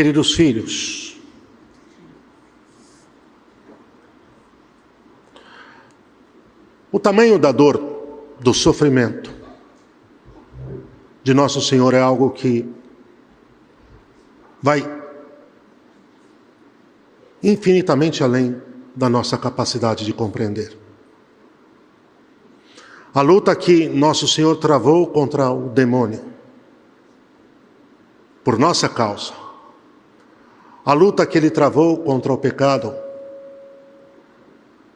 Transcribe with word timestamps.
queridos 0.00 0.32
filhos, 0.32 1.14
o 6.90 6.98
tamanho 6.98 7.38
da 7.38 7.52
dor, 7.52 7.78
do 8.40 8.54
sofrimento 8.54 9.30
de 11.22 11.34
Nosso 11.34 11.60
Senhor 11.60 11.92
é 11.92 12.00
algo 12.00 12.30
que 12.30 12.66
vai 14.62 14.80
infinitamente 17.42 18.24
além 18.24 18.58
da 18.96 19.10
nossa 19.10 19.36
capacidade 19.36 20.06
de 20.06 20.14
compreender. 20.14 20.78
A 23.12 23.20
luta 23.20 23.54
que 23.54 23.86
Nosso 23.86 24.26
Senhor 24.26 24.56
travou 24.56 25.08
contra 25.08 25.50
o 25.50 25.68
demônio, 25.68 26.24
por 28.42 28.58
nossa 28.58 28.88
causa, 28.88 29.49
a 30.84 30.92
luta 30.92 31.26
que 31.26 31.36
ele 31.36 31.50
travou 31.50 31.98
contra 31.98 32.32
o 32.32 32.38
pecado, 32.38 32.94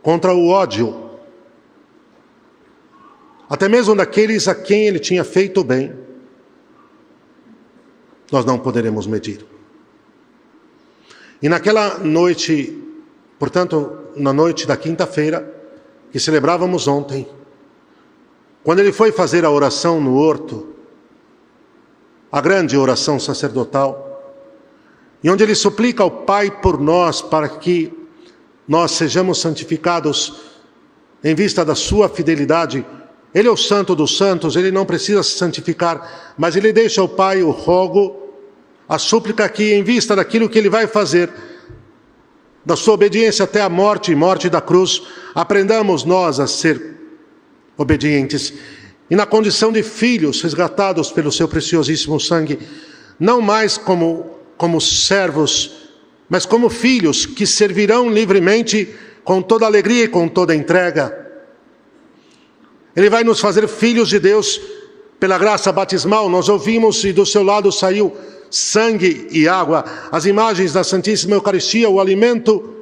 contra 0.02 0.34
o 0.34 0.48
ódio, 0.48 1.10
até 3.48 3.68
mesmo 3.68 3.94
daqueles 3.94 4.48
a 4.48 4.54
quem 4.54 4.86
ele 4.86 4.98
tinha 4.98 5.22
feito 5.22 5.62
bem, 5.62 5.94
nós 8.32 8.44
não 8.44 8.58
poderemos 8.58 9.06
medir. 9.06 9.46
E 11.42 11.48
naquela 11.48 11.98
noite, 11.98 12.82
portanto, 13.38 13.98
na 14.16 14.32
noite 14.32 14.66
da 14.66 14.76
quinta-feira, 14.76 15.52
que 16.10 16.18
celebrávamos 16.18 16.88
ontem, 16.88 17.28
quando 18.62 18.78
ele 18.78 18.92
foi 18.92 19.12
fazer 19.12 19.44
a 19.44 19.50
oração 19.50 20.00
no 20.00 20.16
horto, 20.16 20.74
a 22.32 22.40
grande 22.40 22.76
oração 22.76 23.20
sacerdotal, 23.20 24.13
e 25.24 25.30
onde 25.30 25.42
ele 25.42 25.54
suplica 25.54 26.02
ao 26.02 26.10
Pai 26.10 26.50
por 26.50 26.78
nós 26.78 27.22
para 27.22 27.48
que 27.48 27.90
nós 28.68 28.90
sejamos 28.92 29.40
santificados 29.40 30.34
em 31.24 31.34
vista 31.34 31.64
da 31.64 31.74
sua 31.74 32.10
fidelidade. 32.10 32.84
Ele 33.34 33.48
é 33.48 33.50
o 33.50 33.56
santo 33.56 33.96
dos 33.96 34.18
santos, 34.18 34.54
ele 34.54 34.70
não 34.70 34.84
precisa 34.84 35.22
se 35.22 35.30
santificar, 35.30 36.34
mas 36.36 36.56
ele 36.56 36.74
deixa 36.74 37.00
ao 37.00 37.08
Pai 37.08 37.42
o 37.42 37.50
rogo, 37.50 38.34
a 38.86 38.98
súplica 38.98 39.48
que, 39.48 39.72
em 39.72 39.82
vista 39.82 40.14
daquilo 40.14 40.46
que 40.46 40.58
ele 40.58 40.68
vai 40.68 40.86
fazer, 40.86 41.32
da 42.64 42.76
sua 42.76 42.92
obediência 42.92 43.44
até 43.44 43.62
a 43.62 43.68
morte 43.70 44.12
e 44.12 44.14
morte 44.14 44.50
da 44.50 44.60
cruz, 44.60 45.02
aprendamos 45.34 46.04
nós 46.04 46.38
a 46.38 46.46
ser 46.46 46.96
obedientes 47.78 48.52
e 49.10 49.16
na 49.16 49.26
condição 49.26 49.72
de 49.72 49.82
filhos 49.82 50.42
resgatados 50.42 51.10
pelo 51.10 51.32
seu 51.32 51.48
preciosíssimo 51.48 52.20
sangue, 52.20 52.58
não 53.18 53.40
mais 53.40 53.76
como 53.76 54.34
como 54.56 54.80
servos, 54.80 55.72
mas 56.28 56.46
como 56.46 56.68
filhos 56.68 57.26
que 57.26 57.46
servirão 57.46 58.10
livremente 58.10 58.94
com 59.24 59.40
toda 59.42 59.66
alegria 59.66 60.04
e 60.04 60.08
com 60.08 60.28
toda 60.28 60.54
entrega. 60.54 61.24
Ele 62.94 63.10
vai 63.10 63.24
nos 63.24 63.40
fazer 63.40 63.66
filhos 63.66 64.08
de 64.08 64.18
Deus 64.18 64.60
pela 65.18 65.38
graça 65.38 65.72
batismal. 65.72 66.28
Nós 66.28 66.48
ouvimos 66.48 67.02
e 67.04 67.12
do 67.12 67.26
seu 67.26 67.42
lado 67.42 67.72
saiu 67.72 68.16
sangue 68.50 69.26
e 69.32 69.48
água, 69.48 69.84
as 70.12 70.26
imagens 70.26 70.72
da 70.72 70.84
Santíssima 70.84 71.34
Eucaristia, 71.34 71.90
o 71.90 72.00
alimento 72.00 72.72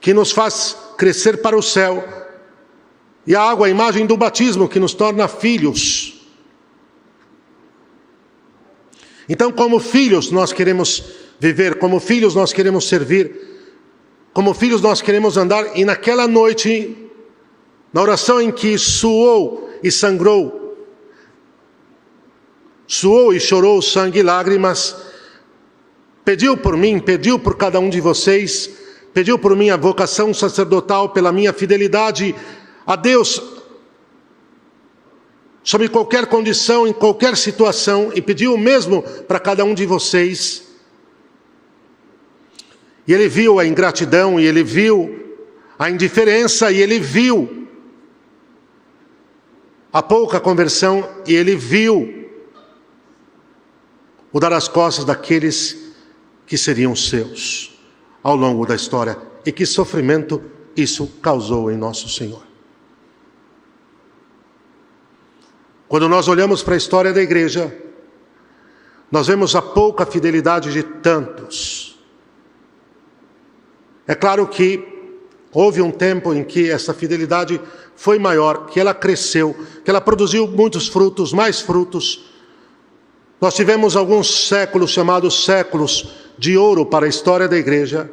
que 0.00 0.12
nos 0.12 0.32
faz 0.32 0.76
crescer 0.98 1.40
para 1.40 1.56
o 1.56 1.62
céu, 1.62 2.02
e 3.24 3.36
a 3.36 3.40
água, 3.40 3.68
a 3.68 3.70
imagem 3.70 4.04
do 4.04 4.16
batismo 4.16 4.68
que 4.68 4.80
nos 4.80 4.92
torna 4.94 5.28
filhos. 5.28 6.11
Então, 9.28 9.52
como 9.52 9.78
filhos, 9.78 10.30
nós 10.30 10.52
queremos 10.52 11.04
viver, 11.38 11.78
como 11.78 12.00
filhos, 12.00 12.34
nós 12.34 12.52
queremos 12.52 12.88
servir, 12.88 13.34
como 14.32 14.54
filhos, 14.54 14.80
nós 14.80 15.02
queremos 15.02 15.36
andar, 15.36 15.76
e 15.76 15.84
naquela 15.84 16.26
noite, 16.26 16.96
na 17.92 18.00
oração 18.00 18.40
em 18.40 18.50
que 18.50 18.78
suou 18.78 19.70
e 19.82 19.90
sangrou, 19.90 20.76
suou 22.86 23.34
e 23.34 23.40
chorou 23.40 23.80
sangue 23.82 24.20
e 24.20 24.22
lágrimas, 24.22 24.96
pediu 26.24 26.56
por 26.56 26.76
mim, 26.76 26.98
pediu 26.98 27.38
por 27.38 27.56
cada 27.56 27.78
um 27.78 27.90
de 27.90 28.00
vocês, 28.00 28.70
pediu 29.12 29.38
por 29.38 29.54
minha 29.56 29.76
vocação 29.76 30.32
sacerdotal, 30.32 31.10
pela 31.10 31.32
minha 31.32 31.52
fidelidade 31.52 32.34
a 32.86 32.96
Deus, 32.96 33.61
sob 35.62 35.88
qualquer 35.88 36.26
condição, 36.26 36.86
em 36.86 36.92
qualquer 36.92 37.36
situação, 37.36 38.10
e 38.14 38.20
pediu 38.20 38.54
o 38.54 38.58
mesmo 38.58 39.02
para 39.02 39.38
cada 39.38 39.64
um 39.64 39.74
de 39.74 39.86
vocês. 39.86 40.64
E 43.06 43.12
ele 43.12 43.28
viu 43.28 43.58
a 43.58 43.66
ingratidão, 43.66 44.40
e 44.40 44.46
ele 44.46 44.62
viu 44.62 45.36
a 45.78 45.88
indiferença, 45.88 46.70
e 46.70 46.80
ele 46.80 46.98
viu 46.98 47.68
a 49.92 50.02
pouca 50.02 50.40
conversão, 50.40 51.08
e 51.26 51.34
ele 51.34 51.54
viu 51.54 52.28
o 54.32 54.40
dar 54.40 54.52
as 54.52 54.66
costas 54.66 55.04
daqueles 55.04 55.76
que 56.46 56.56
seriam 56.56 56.96
seus 56.96 57.78
ao 58.22 58.34
longo 58.34 58.66
da 58.66 58.74
história. 58.74 59.16
E 59.44 59.52
que 59.52 59.66
sofrimento 59.66 60.42
isso 60.76 61.06
causou 61.20 61.70
em 61.70 61.76
nosso 61.76 62.08
Senhor. 62.08 62.51
Quando 65.92 66.08
nós 66.08 66.26
olhamos 66.26 66.62
para 66.62 66.72
a 66.72 66.78
história 66.78 67.12
da 67.12 67.20
igreja, 67.20 67.70
nós 69.10 69.26
vemos 69.26 69.54
a 69.54 69.60
pouca 69.60 70.06
fidelidade 70.06 70.72
de 70.72 70.82
tantos. 70.82 72.00
É 74.06 74.14
claro 74.14 74.46
que 74.46 74.82
houve 75.52 75.82
um 75.82 75.90
tempo 75.90 76.32
em 76.32 76.44
que 76.44 76.70
essa 76.70 76.94
fidelidade 76.94 77.60
foi 77.94 78.18
maior, 78.18 78.68
que 78.68 78.80
ela 78.80 78.94
cresceu, 78.94 79.54
que 79.84 79.90
ela 79.90 80.00
produziu 80.00 80.48
muitos 80.48 80.88
frutos, 80.88 81.30
mais 81.30 81.60
frutos. 81.60 82.24
Nós 83.38 83.54
tivemos 83.54 83.94
alguns 83.94 84.48
séculos 84.48 84.92
chamados 84.92 85.44
séculos 85.44 86.08
de 86.38 86.56
ouro 86.56 86.86
para 86.86 87.04
a 87.04 87.08
história 87.10 87.46
da 87.46 87.58
igreja. 87.58 88.10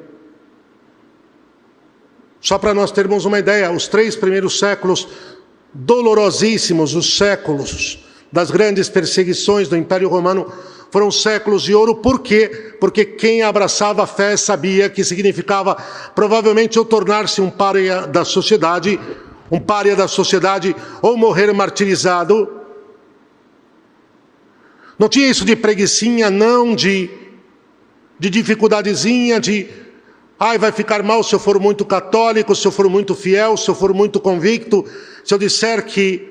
Só 2.41 2.57
para 2.57 2.73
nós 2.73 2.91
termos 2.91 3.23
uma 3.23 3.39
ideia, 3.39 3.71
os 3.71 3.87
três 3.87 4.17
primeiros 4.17 4.59
séculos 4.59 5.07
dolorosíssimos, 5.73 6.95
os 6.95 7.17
séculos 7.17 7.99
das 8.31 8.51
grandes 8.51 8.89
perseguições 8.89 9.67
do 9.67 9.75
Império 9.75 10.07
Romano, 10.07 10.51
foram 10.91 11.11
séculos 11.11 11.63
de 11.63 11.73
ouro, 11.73 11.95
por 11.95 12.19
quê? 12.19 12.75
Porque 12.79 13.05
quem 13.05 13.43
abraçava 13.43 14.03
a 14.03 14.07
fé 14.07 14.35
sabia 14.35 14.89
que 14.89 15.03
significava 15.03 15.75
provavelmente 16.15 16.79
ou 16.79 16.85
tornar-se 16.85 17.41
um 17.41 17.49
pária 17.49 18.07
da 18.07 18.25
sociedade, 18.25 18.99
um 19.51 19.59
pária 19.59 19.95
da 19.95 20.07
sociedade, 20.07 20.75
ou 21.01 21.15
morrer 21.15 21.53
martirizado. 21.53 22.49
Não 24.97 25.07
tinha 25.07 25.29
isso 25.29 25.45
de 25.45 25.55
preguiçinha, 25.55 26.29
não, 26.29 26.75
de, 26.75 27.09
de 28.17 28.29
dificuldadezinha, 28.29 29.39
de 29.39 29.69
Ai, 30.39 30.57
vai 30.57 30.71
ficar 30.71 31.03
mal 31.03 31.21
se 31.21 31.35
eu 31.35 31.39
for 31.39 31.59
muito 31.59 31.83
católico, 31.83 32.55
se 32.55 32.65
eu 32.65 32.71
for 32.71 32.87
muito 32.87 33.13
fiel, 33.13 33.57
se 33.57 33.69
eu 33.69 33.75
for 33.75 33.93
muito 33.93 34.21
convicto, 34.21 34.85
se 35.21 35.33
eu 35.33 35.37
disser 35.37 35.85
que 35.85 36.29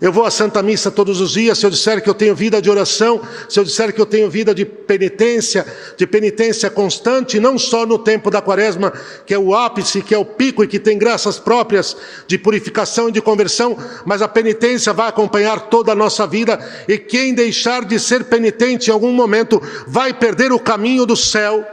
eu 0.00 0.12
vou 0.12 0.26
à 0.26 0.30
Santa 0.30 0.60
Missa 0.60 0.90
todos 0.90 1.20
os 1.20 1.30
dias, 1.30 1.56
se 1.56 1.64
eu 1.64 1.70
disser 1.70 2.02
que 2.02 2.10
eu 2.10 2.14
tenho 2.14 2.34
vida 2.34 2.60
de 2.60 2.68
oração, 2.68 3.22
se 3.48 3.60
eu 3.60 3.64
disser 3.64 3.94
que 3.94 4.00
eu 4.00 4.04
tenho 4.04 4.28
vida 4.28 4.52
de 4.52 4.64
penitência, 4.64 5.64
de 5.96 6.04
penitência 6.04 6.68
constante, 6.68 7.38
não 7.38 7.56
só 7.56 7.86
no 7.86 7.96
tempo 7.96 8.28
da 8.28 8.42
quaresma, 8.42 8.92
que 9.24 9.32
é 9.32 9.38
o 9.38 9.54
ápice, 9.54 10.02
que 10.02 10.12
é 10.12 10.18
o 10.18 10.24
pico 10.24 10.64
e 10.64 10.66
que 10.66 10.80
tem 10.80 10.98
graças 10.98 11.38
próprias 11.38 11.96
de 12.26 12.36
purificação 12.36 13.08
e 13.08 13.12
de 13.12 13.22
conversão, 13.22 13.78
mas 14.04 14.20
a 14.20 14.26
penitência 14.26 14.92
vai 14.92 15.08
acompanhar 15.08 15.68
toda 15.68 15.92
a 15.92 15.94
nossa 15.94 16.26
vida 16.26 16.58
e 16.88 16.98
quem 16.98 17.32
deixar 17.32 17.84
de 17.84 18.00
ser 18.00 18.24
penitente 18.24 18.90
em 18.90 18.92
algum 18.92 19.12
momento 19.12 19.62
vai 19.86 20.12
perder 20.12 20.50
o 20.50 20.58
caminho 20.58 21.06
do 21.06 21.14
céu 21.14 21.64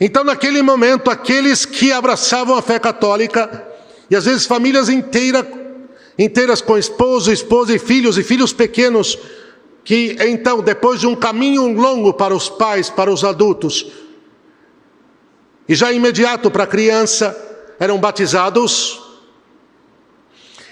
então, 0.00 0.24
naquele 0.24 0.62
momento, 0.62 1.10
aqueles 1.10 1.66
que 1.66 1.92
abraçavam 1.92 2.56
a 2.56 2.62
fé 2.62 2.78
católica, 2.78 3.68
e 4.10 4.16
às 4.16 4.24
vezes 4.24 4.46
famílias 4.46 4.88
inteiras, 4.88 5.44
inteiras 6.18 6.62
com 6.62 6.78
esposo, 6.78 7.30
esposa 7.30 7.74
e 7.74 7.78
filhos, 7.78 8.16
e 8.16 8.22
filhos 8.22 8.50
pequenos, 8.50 9.18
que 9.84 10.16
então, 10.20 10.62
depois 10.62 11.00
de 11.00 11.06
um 11.06 11.14
caminho 11.14 11.66
longo 11.68 12.14
para 12.14 12.34
os 12.34 12.48
pais, 12.48 12.88
para 12.88 13.12
os 13.12 13.22
adultos, 13.24 13.92
e 15.68 15.74
já 15.74 15.92
imediato 15.92 16.50
para 16.50 16.64
a 16.64 16.66
criança, 16.66 17.36
eram 17.78 17.98
batizados, 17.98 19.09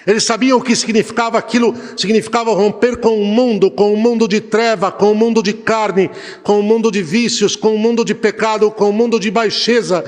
eles 0.08 0.24
sabiam 0.24 0.56
o 0.56 0.62
que 0.62 0.74
significava 0.74 1.36
aquilo, 1.36 1.74
significava 1.94 2.50
romper 2.54 2.96
com 2.96 3.20
o 3.20 3.26
mundo, 3.26 3.70
com 3.70 3.92
o 3.92 3.96
mundo 3.96 4.26
de 4.26 4.40
treva, 4.40 4.90
com 4.90 5.12
o 5.12 5.14
mundo 5.14 5.42
de 5.42 5.52
carne, 5.52 6.10
com 6.42 6.58
o 6.58 6.62
mundo 6.62 6.90
de 6.90 7.02
vícios, 7.02 7.54
com 7.54 7.74
o 7.74 7.78
mundo 7.78 8.02
de 8.02 8.14
pecado, 8.14 8.70
com 8.70 8.88
o 8.88 8.92
mundo 8.92 9.20
de 9.20 9.30
baixeza, 9.30 10.02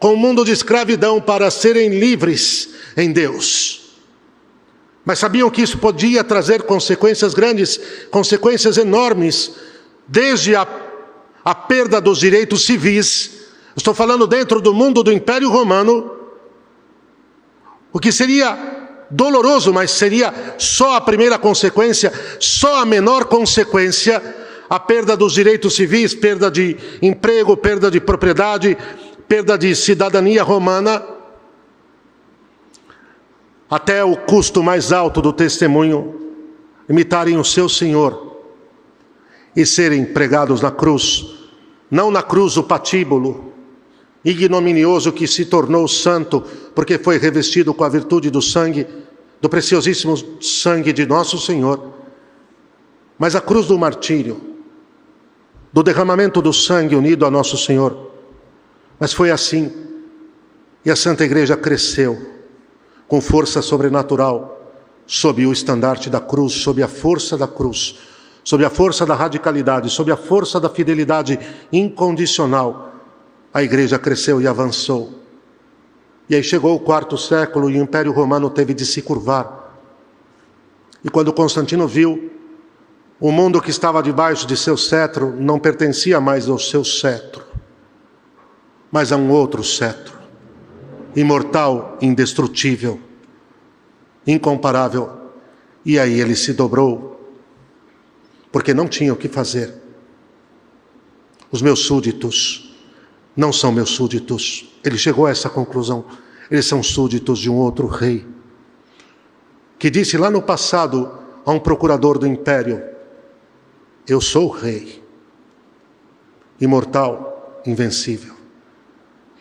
com 0.00 0.14
o 0.14 0.16
mundo 0.16 0.44
de 0.44 0.50
escravidão 0.50 1.20
para 1.20 1.48
serem 1.48 1.90
livres 1.90 2.70
em 2.96 3.12
Deus. 3.12 4.00
Mas 5.04 5.20
sabiam 5.20 5.48
que 5.48 5.62
isso 5.62 5.78
podia 5.78 6.24
trazer 6.24 6.62
consequências 6.62 7.34
grandes, 7.34 7.80
consequências 8.10 8.78
enormes, 8.78 9.52
desde 10.08 10.56
a, 10.56 10.66
a 11.44 11.54
perda 11.54 12.00
dos 12.00 12.18
direitos 12.18 12.66
civis. 12.66 13.30
Estou 13.76 13.94
falando 13.94 14.26
dentro 14.26 14.60
do 14.60 14.74
mundo 14.74 15.04
do 15.04 15.12
Império 15.12 15.50
Romano, 15.50 16.10
o 17.92 18.00
que 18.00 18.10
seria 18.10 18.73
doloroso, 19.10 19.72
mas 19.72 19.90
seria 19.90 20.32
só 20.58 20.96
a 20.96 21.00
primeira 21.00 21.38
consequência, 21.38 22.12
só 22.38 22.80
a 22.80 22.86
menor 22.86 23.26
consequência, 23.26 24.22
a 24.68 24.78
perda 24.80 25.16
dos 25.16 25.32
direitos 25.32 25.76
civis, 25.76 26.14
perda 26.14 26.50
de 26.50 26.76
emprego, 27.00 27.56
perda 27.56 27.90
de 27.90 28.00
propriedade, 28.00 28.76
perda 29.28 29.56
de 29.56 29.74
cidadania 29.74 30.42
romana, 30.42 31.02
até 33.70 34.04
o 34.04 34.16
custo 34.16 34.62
mais 34.62 34.92
alto 34.92 35.20
do 35.20 35.32
testemunho, 35.32 36.20
imitarem 36.88 37.38
o 37.38 37.44
seu 37.44 37.68
Senhor 37.68 38.42
e 39.56 39.64
serem 39.64 40.04
pregados 40.04 40.60
na 40.60 40.70
cruz, 40.70 41.24
não 41.90 42.10
na 42.10 42.22
cruz 42.22 42.56
o 42.56 42.62
patíbulo, 42.62 43.53
ignominioso 44.24 45.12
que 45.12 45.26
se 45.26 45.44
tornou 45.44 45.86
santo, 45.86 46.42
porque 46.74 46.98
foi 46.98 47.18
revestido 47.18 47.74
com 47.74 47.84
a 47.84 47.88
virtude 47.88 48.30
do 48.30 48.40
sangue, 48.40 48.86
do 49.40 49.48
preciosíssimo 49.48 50.16
sangue 50.42 50.92
de 50.92 51.04
nosso 51.04 51.38
Senhor, 51.38 51.92
mas 53.18 53.36
a 53.36 53.40
cruz 53.40 53.66
do 53.66 53.78
martírio, 53.78 54.40
do 55.72 55.82
derramamento 55.82 56.40
do 56.40 56.52
sangue 56.52 56.96
unido 56.96 57.26
a 57.26 57.30
nosso 57.30 57.58
Senhor. 57.58 58.10
Mas 58.98 59.12
foi 59.12 59.30
assim, 59.30 59.70
e 60.84 60.90
a 60.90 60.96
Santa 60.96 61.24
Igreja 61.24 61.56
cresceu 61.56 62.30
com 63.06 63.20
força 63.20 63.60
sobrenatural, 63.60 64.52
sob 65.06 65.44
o 65.46 65.52
estandarte 65.52 66.08
da 66.08 66.20
cruz, 66.20 66.54
sob 66.54 66.82
a 66.82 66.88
força 66.88 67.36
da 67.36 67.46
cruz, 67.46 67.98
sob 68.42 68.64
a 68.64 68.70
força 68.70 69.04
da 69.04 69.14
radicalidade, 69.14 69.90
sob 69.90 70.10
a 70.10 70.16
força 70.16 70.58
da 70.58 70.70
fidelidade 70.70 71.38
incondicional 71.70 72.93
a 73.54 73.62
igreja 73.62 74.00
cresceu 74.00 74.42
e 74.42 74.48
avançou. 74.48 75.20
E 76.28 76.34
aí 76.34 76.42
chegou 76.42 76.74
o 76.74 76.80
quarto 76.80 77.16
século 77.16 77.70
e 77.70 77.78
o 77.78 77.82
Império 77.82 78.10
Romano 78.10 78.50
teve 78.50 78.74
de 78.74 78.84
se 78.84 79.00
curvar. 79.00 79.78
E 81.04 81.08
quando 81.08 81.32
Constantino 81.32 81.86
viu, 81.86 82.32
o 83.20 83.30
mundo 83.30 83.62
que 83.62 83.70
estava 83.70 84.02
debaixo 84.02 84.44
de 84.44 84.56
seu 84.56 84.76
cetro 84.76 85.36
não 85.38 85.60
pertencia 85.60 86.20
mais 86.20 86.48
ao 86.48 86.58
seu 86.58 86.82
cetro, 86.82 87.44
mas 88.90 89.12
a 89.12 89.16
um 89.16 89.30
outro 89.30 89.62
cetro, 89.62 90.18
imortal, 91.14 91.96
indestrutível, 92.02 92.98
incomparável. 94.26 95.10
E 95.84 95.96
aí 95.96 96.20
ele 96.20 96.34
se 96.34 96.54
dobrou, 96.54 97.32
porque 98.50 98.74
não 98.74 98.88
tinha 98.88 99.12
o 99.12 99.16
que 99.16 99.28
fazer. 99.28 99.74
Os 101.52 101.62
meus 101.62 101.80
súditos, 101.80 102.63
não 103.36 103.52
são 103.52 103.72
meus 103.72 103.90
súditos. 103.90 104.78
Ele 104.84 104.96
chegou 104.96 105.26
a 105.26 105.30
essa 105.30 105.50
conclusão. 105.50 106.04
Eles 106.50 106.66
são 106.66 106.82
súditos 106.82 107.38
de 107.38 107.50
um 107.50 107.56
outro 107.56 107.86
rei, 107.86 108.26
que 109.78 109.90
disse 109.90 110.16
lá 110.16 110.30
no 110.30 110.42
passado 110.42 111.10
a 111.44 111.50
um 111.50 111.58
procurador 111.58 112.18
do 112.18 112.26
império: 112.26 112.82
Eu 114.06 114.20
sou 114.20 114.48
rei, 114.50 115.02
imortal, 116.60 117.62
invencível. 117.66 118.34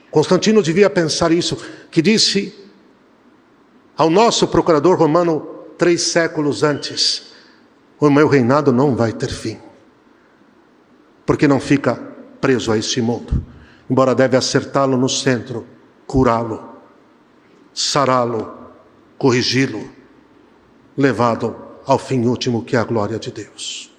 Constantino 0.10 0.64
devia 0.64 0.90
pensar 0.90 1.32
isso, 1.32 1.58
que 1.92 2.02
disse 2.02 2.54
ao 3.98 4.10
nosso 4.10 4.48
procurador 4.48 4.98
romano 4.98 5.42
três 5.78 6.04
séculos 6.04 6.64
antes: 6.64 7.34
O 8.00 8.10
meu 8.10 8.30
reinado 8.30 8.72
não 8.72 8.96
vai 8.96 9.12
ter 9.12 9.30
fim, 9.30 9.60
porque 11.26 11.50
não 11.50 11.60
fica 11.60 11.96
preso 12.40 12.72
a 12.72 12.78
este 12.78 13.02
mundo 13.02 13.53
embora 13.94 14.16
deve 14.16 14.36
acertá-lo 14.36 14.98
no 14.98 15.08
centro, 15.08 15.68
curá-lo, 16.08 16.68
sará-lo, 17.72 18.52
corrigi-lo, 19.20 19.88
levado 20.98 21.56
ao 21.86 22.00
fim 22.00 22.26
último 22.26 22.66
que 22.66 22.76
é 22.76 22.80
a 22.80 22.84
glória 22.84 23.20
de 23.20 23.32
Deus. 23.32 23.92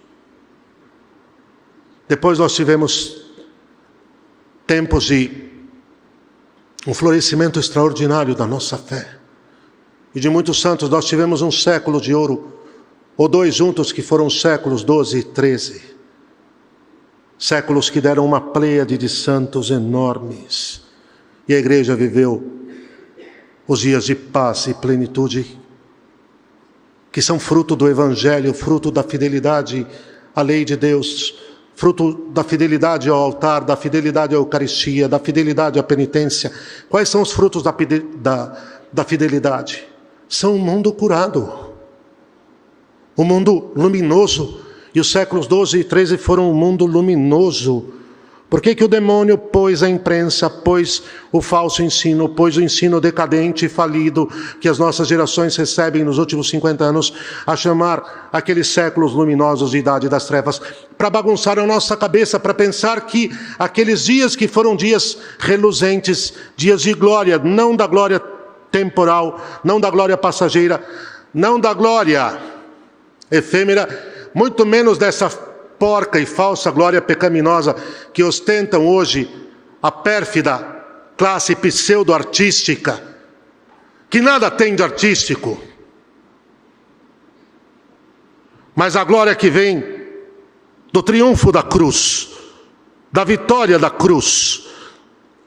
Depois 2.08 2.40
nós 2.40 2.56
tivemos 2.56 3.30
tempos 4.66 5.04
de 5.04 5.30
um 6.88 6.92
florescimento 6.92 7.60
extraordinário 7.60 8.34
da 8.34 8.48
nossa 8.48 8.76
fé. 8.76 9.20
E 10.12 10.18
de 10.18 10.28
muitos 10.28 10.60
santos 10.60 10.88
nós 10.88 11.04
tivemos 11.04 11.40
um 11.40 11.52
século 11.52 12.00
de 12.00 12.12
ouro, 12.12 12.52
ou 13.16 13.28
dois 13.28 13.54
juntos 13.54 13.92
que 13.92 14.02
foram 14.02 14.28
séculos 14.28 14.82
12 14.82 15.18
e 15.20 15.22
13 15.22 15.93
séculos 17.38 17.90
que 17.90 18.00
deram 18.00 18.24
uma 18.24 18.40
pleiade 18.40 18.96
de 18.96 19.08
santos 19.08 19.70
enormes. 19.70 20.82
E 21.48 21.54
a 21.54 21.58
igreja 21.58 21.94
viveu 21.94 22.42
os 23.66 23.80
dias 23.80 24.04
de 24.04 24.14
paz 24.14 24.66
e 24.66 24.74
plenitude, 24.74 25.58
que 27.10 27.22
são 27.22 27.38
fruto 27.38 27.74
do 27.76 27.88
Evangelho, 27.88 28.52
fruto 28.52 28.90
da 28.90 29.02
fidelidade 29.02 29.86
à 30.34 30.42
lei 30.42 30.64
de 30.64 30.76
Deus, 30.76 31.34
fruto 31.74 32.30
da 32.30 32.44
fidelidade 32.44 33.08
ao 33.08 33.16
altar, 33.16 33.64
da 33.64 33.76
fidelidade 33.76 34.34
à 34.34 34.38
Eucaristia, 34.38 35.08
da 35.08 35.18
fidelidade 35.18 35.78
à 35.78 35.82
penitência. 35.82 36.52
Quais 36.88 37.08
são 37.08 37.22
os 37.22 37.32
frutos 37.32 37.62
da, 37.62 37.74
da, 38.16 38.58
da 38.92 39.04
fidelidade? 39.04 39.86
São 40.28 40.54
um 40.54 40.58
mundo 40.58 40.92
curado, 40.92 41.52
um 43.16 43.24
mundo 43.24 43.70
luminoso, 43.76 44.63
e 44.94 45.00
os 45.00 45.10
séculos 45.10 45.46
12 45.46 45.80
e 45.80 45.84
13 45.84 46.16
foram 46.16 46.50
um 46.50 46.54
mundo 46.54 46.86
luminoso. 46.86 47.92
Por 48.48 48.60
que, 48.60 48.72
que 48.72 48.84
o 48.84 48.88
demônio 48.88 49.36
pôs 49.36 49.82
a 49.82 49.88
imprensa, 49.88 50.48
pôs 50.48 51.02
o 51.32 51.42
falso 51.42 51.82
ensino, 51.82 52.28
pôs 52.28 52.56
o 52.56 52.62
ensino 52.62 53.00
decadente 53.00 53.64
e 53.64 53.68
falido 53.68 54.30
que 54.60 54.68
as 54.68 54.78
nossas 54.78 55.08
gerações 55.08 55.56
recebem 55.56 56.04
nos 56.04 56.18
últimos 56.18 56.48
50 56.50 56.84
anos, 56.84 57.12
a 57.44 57.56
chamar 57.56 58.28
aqueles 58.32 58.68
séculos 58.68 59.12
luminosos 59.12 59.72
de 59.72 59.78
idade 59.78 60.08
das 60.08 60.26
trevas, 60.26 60.60
para 60.96 61.10
bagunçar 61.10 61.58
a 61.58 61.66
nossa 61.66 61.96
cabeça, 61.96 62.38
para 62.38 62.54
pensar 62.54 63.00
que 63.06 63.36
aqueles 63.58 64.04
dias 64.04 64.36
que 64.36 64.46
foram 64.46 64.76
dias 64.76 65.18
reluzentes, 65.40 66.34
dias 66.56 66.82
de 66.82 66.92
glória, 66.94 67.38
não 67.38 67.74
da 67.74 67.88
glória 67.88 68.22
temporal, 68.70 69.40
não 69.64 69.80
da 69.80 69.90
glória 69.90 70.16
passageira, 70.16 70.80
não 71.32 71.58
da 71.58 71.74
glória 71.74 72.38
efêmera, 73.32 74.13
muito 74.34 74.66
menos 74.66 74.98
dessa 74.98 75.30
porca 75.30 76.18
e 76.18 76.26
falsa 76.26 76.70
glória 76.70 77.00
pecaminosa 77.00 77.74
que 78.12 78.22
ostentam 78.22 78.86
hoje 78.86 79.30
a 79.80 79.92
pérfida 79.92 80.74
classe 81.16 81.54
pseudo-artística, 81.54 83.02
que 84.10 84.20
nada 84.20 84.50
tem 84.50 84.74
de 84.74 84.82
artístico. 84.82 85.62
Mas 88.74 88.96
a 88.96 89.04
glória 89.04 89.34
que 89.34 89.48
vem 89.48 89.84
do 90.92 91.02
triunfo 91.02 91.52
da 91.52 91.62
cruz, 91.62 92.30
da 93.12 93.22
vitória 93.22 93.78
da 93.78 93.90
cruz, 93.90 94.66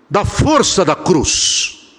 da 0.10 0.24
força 0.24 0.86
da 0.86 0.96
cruz. 0.96 1.98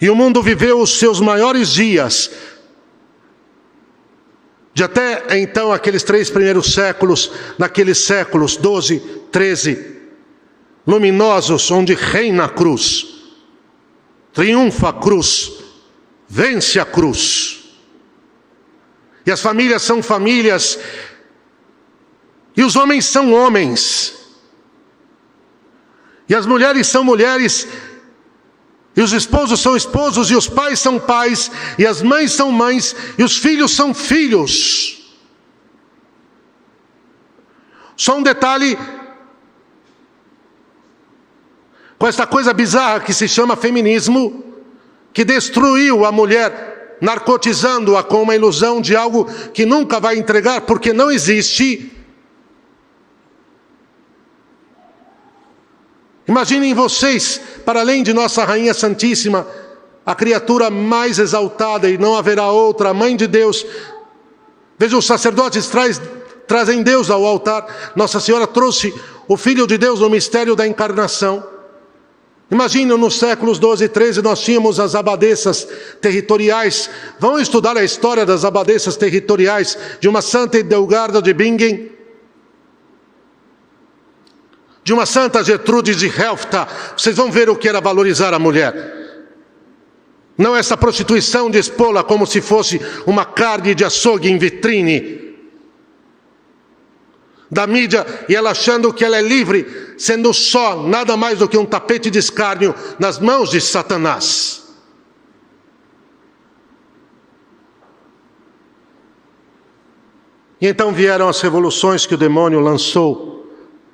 E 0.00 0.10
o 0.10 0.14
mundo 0.14 0.42
viveu 0.42 0.80
os 0.80 0.98
seus 0.98 1.20
maiores 1.20 1.70
dias 1.70 2.30
de 4.72 4.84
até 4.84 5.38
então, 5.38 5.72
aqueles 5.72 6.02
três 6.02 6.30
primeiros 6.30 6.72
séculos, 6.72 7.32
naqueles 7.58 7.98
séculos 7.98 8.56
12, 8.56 9.00
13, 9.32 9.96
luminosos, 10.86 11.70
onde 11.70 11.94
reina 11.94 12.44
a 12.44 12.48
cruz, 12.48 13.06
triunfa 14.32 14.90
a 14.90 14.92
cruz, 14.92 15.52
vence 16.28 16.78
a 16.78 16.84
cruz. 16.84 17.64
E 19.26 19.30
as 19.30 19.40
famílias 19.40 19.82
são 19.82 20.02
famílias, 20.02 20.78
e 22.56 22.62
os 22.62 22.76
homens 22.76 23.06
são 23.06 23.32
homens, 23.32 24.14
e 26.28 26.34
as 26.34 26.46
mulheres 26.46 26.86
são 26.86 27.02
mulheres, 27.02 27.66
e 29.00 29.02
os 29.02 29.14
esposos 29.14 29.60
são 29.60 29.74
esposos, 29.74 30.30
e 30.30 30.36
os 30.36 30.46
pais 30.46 30.78
são 30.78 30.98
pais, 30.98 31.50
e 31.78 31.86
as 31.86 32.02
mães 32.02 32.32
são 32.32 32.52
mães, 32.52 32.94
e 33.16 33.24
os 33.24 33.38
filhos 33.38 33.70
são 33.70 33.94
filhos. 33.94 34.98
Só 37.96 38.18
um 38.18 38.22
detalhe 38.22 38.78
com 41.98 42.06
esta 42.06 42.26
coisa 42.26 42.52
bizarra 42.52 43.00
que 43.00 43.14
se 43.14 43.26
chama 43.26 43.56
feminismo, 43.56 44.44
que 45.14 45.24
destruiu 45.24 46.04
a 46.04 46.12
mulher, 46.12 46.98
narcotizando-a 47.00 48.02
com 48.02 48.20
uma 48.20 48.34
ilusão 48.36 48.82
de 48.82 48.94
algo 48.94 49.24
que 49.54 49.64
nunca 49.64 49.98
vai 49.98 50.18
entregar, 50.18 50.60
porque 50.60 50.92
não 50.92 51.10
existe. 51.10 51.90
Imaginem 56.30 56.72
vocês, 56.74 57.40
para 57.64 57.80
além 57.80 58.04
de 58.04 58.12
Nossa 58.12 58.44
Rainha 58.44 58.72
Santíssima, 58.72 59.44
a 60.06 60.14
criatura 60.14 60.70
mais 60.70 61.18
exaltada 61.18 61.90
e 61.90 61.98
não 61.98 62.16
haverá 62.16 62.52
outra, 62.52 62.90
a 62.90 62.94
mãe 62.94 63.16
de 63.16 63.26
Deus. 63.26 63.66
Veja, 64.78 64.96
os 64.96 65.04
sacerdotes 65.04 65.66
traz, 65.66 66.00
trazem 66.46 66.84
Deus 66.84 67.10
ao 67.10 67.26
altar. 67.26 67.92
Nossa 67.96 68.20
Senhora 68.20 68.46
trouxe 68.46 68.94
o 69.26 69.36
Filho 69.36 69.66
de 69.66 69.76
Deus 69.76 69.98
no 69.98 70.08
mistério 70.08 70.54
da 70.54 70.64
encarnação. 70.64 71.44
Imagina 72.48 72.96
nos 72.96 73.18
séculos 73.18 73.58
12 73.58 73.86
e 73.86 73.88
13 73.88 74.22
nós 74.22 74.38
tínhamos 74.40 74.78
as 74.78 74.94
abadesas 74.94 75.66
territoriais. 76.00 76.88
Vão 77.18 77.40
estudar 77.40 77.76
a 77.76 77.82
história 77.82 78.24
das 78.24 78.44
abadesas 78.44 78.96
territoriais 78.96 79.76
de 79.98 80.08
uma 80.08 80.22
Santa 80.22 80.58
Edelgarda 80.58 81.20
de 81.20 81.34
Bingen, 81.34 81.90
de 84.90 84.94
uma 84.94 85.06
Santa 85.06 85.44
Gertrude 85.44 85.94
de 85.94 86.08
Helfta. 86.08 86.66
Vocês 86.96 87.16
vão 87.16 87.30
ver 87.30 87.48
o 87.48 87.54
que 87.54 87.68
era 87.68 87.80
valorizar 87.80 88.34
a 88.34 88.40
mulher. 88.40 89.22
Não 90.36 90.56
essa 90.56 90.76
prostituição 90.76 91.48
de 91.48 91.60
expô-la 91.60 92.02
como 92.02 92.26
se 92.26 92.40
fosse 92.40 92.80
uma 93.06 93.24
carne 93.24 93.72
de 93.72 93.84
açougue 93.84 94.28
em 94.28 94.36
vitrine 94.36 95.36
da 97.48 97.68
mídia 97.68 98.04
e 98.28 98.34
ela 98.34 98.50
achando 98.50 98.92
que 98.92 99.04
ela 99.04 99.16
é 99.16 99.22
livre, 99.22 99.94
sendo 99.96 100.34
só 100.34 100.82
nada 100.82 101.16
mais 101.16 101.38
do 101.38 101.48
que 101.48 101.56
um 101.56 101.64
tapete 101.64 102.10
de 102.10 102.18
escárnio 102.18 102.74
nas 102.98 103.16
mãos 103.20 103.50
de 103.50 103.60
Satanás. 103.60 104.74
E 110.60 110.66
então 110.66 110.92
vieram 110.92 111.28
as 111.28 111.40
revoluções 111.40 112.06
que 112.06 112.14
o 112.14 112.18
demônio 112.18 112.58
lançou, 112.58 113.39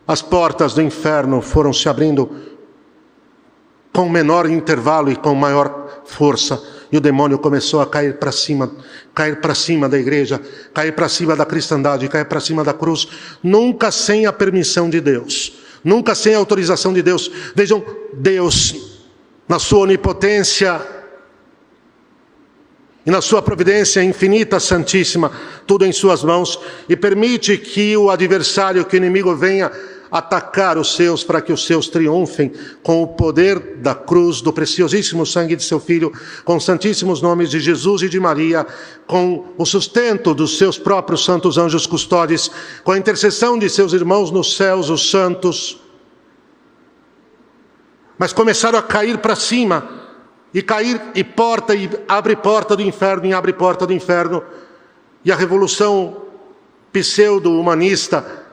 as 0.07 0.23
portas 0.23 0.75
do 0.75 0.83
inferno 0.83 1.41
foram 1.41 1.73
se 1.73 1.89
abrindo 1.89 2.31
com 3.93 4.09
menor 4.09 4.49
intervalo 4.49 5.11
e 5.11 5.17
com 5.17 5.35
maior 5.35 6.03
força 6.05 6.63
e 6.91 6.97
o 6.97 7.01
demônio 7.01 7.39
começou 7.39 7.81
a 7.81 7.87
cair 7.87 8.19
para 8.19 8.31
cima, 8.31 8.71
cair 9.15 9.41
para 9.41 9.55
cima 9.55 9.89
da 9.89 9.99
igreja, 9.99 10.41
cair 10.73 10.93
para 10.93 11.09
cima 11.09 11.35
da 11.35 11.45
cristandade, 11.45 12.09
cair 12.09 12.27
para 12.27 12.41
cima 12.41 12.63
da 12.63 12.73
cruz, 12.73 13.09
nunca 13.43 13.91
sem 13.91 14.27
a 14.27 14.33
permissão 14.33 14.89
de 14.89 15.01
Deus, 15.01 15.55
nunca 15.83 16.15
sem 16.15 16.35
a 16.35 16.39
autorização 16.39 16.93
de 16.93 17.03
Deus. 17.03 17.31
Vejam, 17.55 17.85
Deus, 18.13 19.01
na 19.49 19.59
sua 19.59 19.81
onipotência 19.81 20.81
e 23.05 23.11
na 23.11 23.21
sua 23.21 23.41
providência 23.41 24.03
infinita, 24.03 24.59
santíssima, 24.59 25.31
tudo 25.67 25.85
em 25.85 25.93
suas 25.93 26.25
mãos, 26.25 26.59
e 26.89 26.97
permite 26.97 27.57
que 27.57 27.97
o 27.97 28.11
adversário, 28.11 28.85
que 28.85 28.97
o 28.97 28.99
inimigo 28.99 29.35
venha 29.35 29.71
atacar 30.11 30.79
os 30.79 30.95
seus 30.95 31.25
para 31.25 31.41
que 31.41 31.53
os 31.53 31.67
seus 31.67 31.89
triunfem 31.89 32.53
com 32.83 33.03
o 33.03 33.09
poder 33.09 33.77
da 33.79 33.95
cruz, 33.95 34.41
do 34.41 34.53
preciosíssimo 34.53 35.27
sangue 35.27 35.57
de 35.57 35.65
seu 35.65 35.81
filho, 35.81 36.13
com 36.45 36.57
os 36.57 36.65
santíssimos 36.65 37.21
nomes 37.21 37.51
de 37.51 37.61
Jesus 37.61 38.03
e 38.03 38.09
de 38.09 38.21
Maria, 38.21 38.67
com 39.07 39.53
o 39.59 39.65
sustento 39.65 40.35
dos 40.35 40.59
seus 40.59 40.79
próprios 40.79 41.25
santos 41.25 41.59
anjos 41.59 41.87
custódes, 41.87 42.51
com 42.85 42.93
a 42.93 42.99
intercessão 42.99 43.59
de 43.59 43.69
seus 43.69 43.93
irmãos 43.93 44.31
nos 44.31 44.57
céus, 44.57 44.91
os 44.91 45.11
santos. 45.11 45.81
Mas 48.19 48.33
começaram 48.33 48.79
a 48.79 48.83
cair 48.83 49.19
para 49.19 49.37
cima, 49.37 49.89
e 50.55 50.63
cair 50.63 51.01
e 51.15 51.23
porta, 51.23 51.75
e 51.75 51.91
abre 52.09 52.35
porta 52.37 52.77
do 52.77 52.83
inferno, 52.83 53.27
e 53.27 53.35
abre 53.35 53.53
porta 53.53 53.87
do 53.87 53.93
inferno, 53.93 54.43
e 55.25 55.31
a 55.31 55.37
revolução 55.37 56.23
pseudo-humanista 56.93 58.46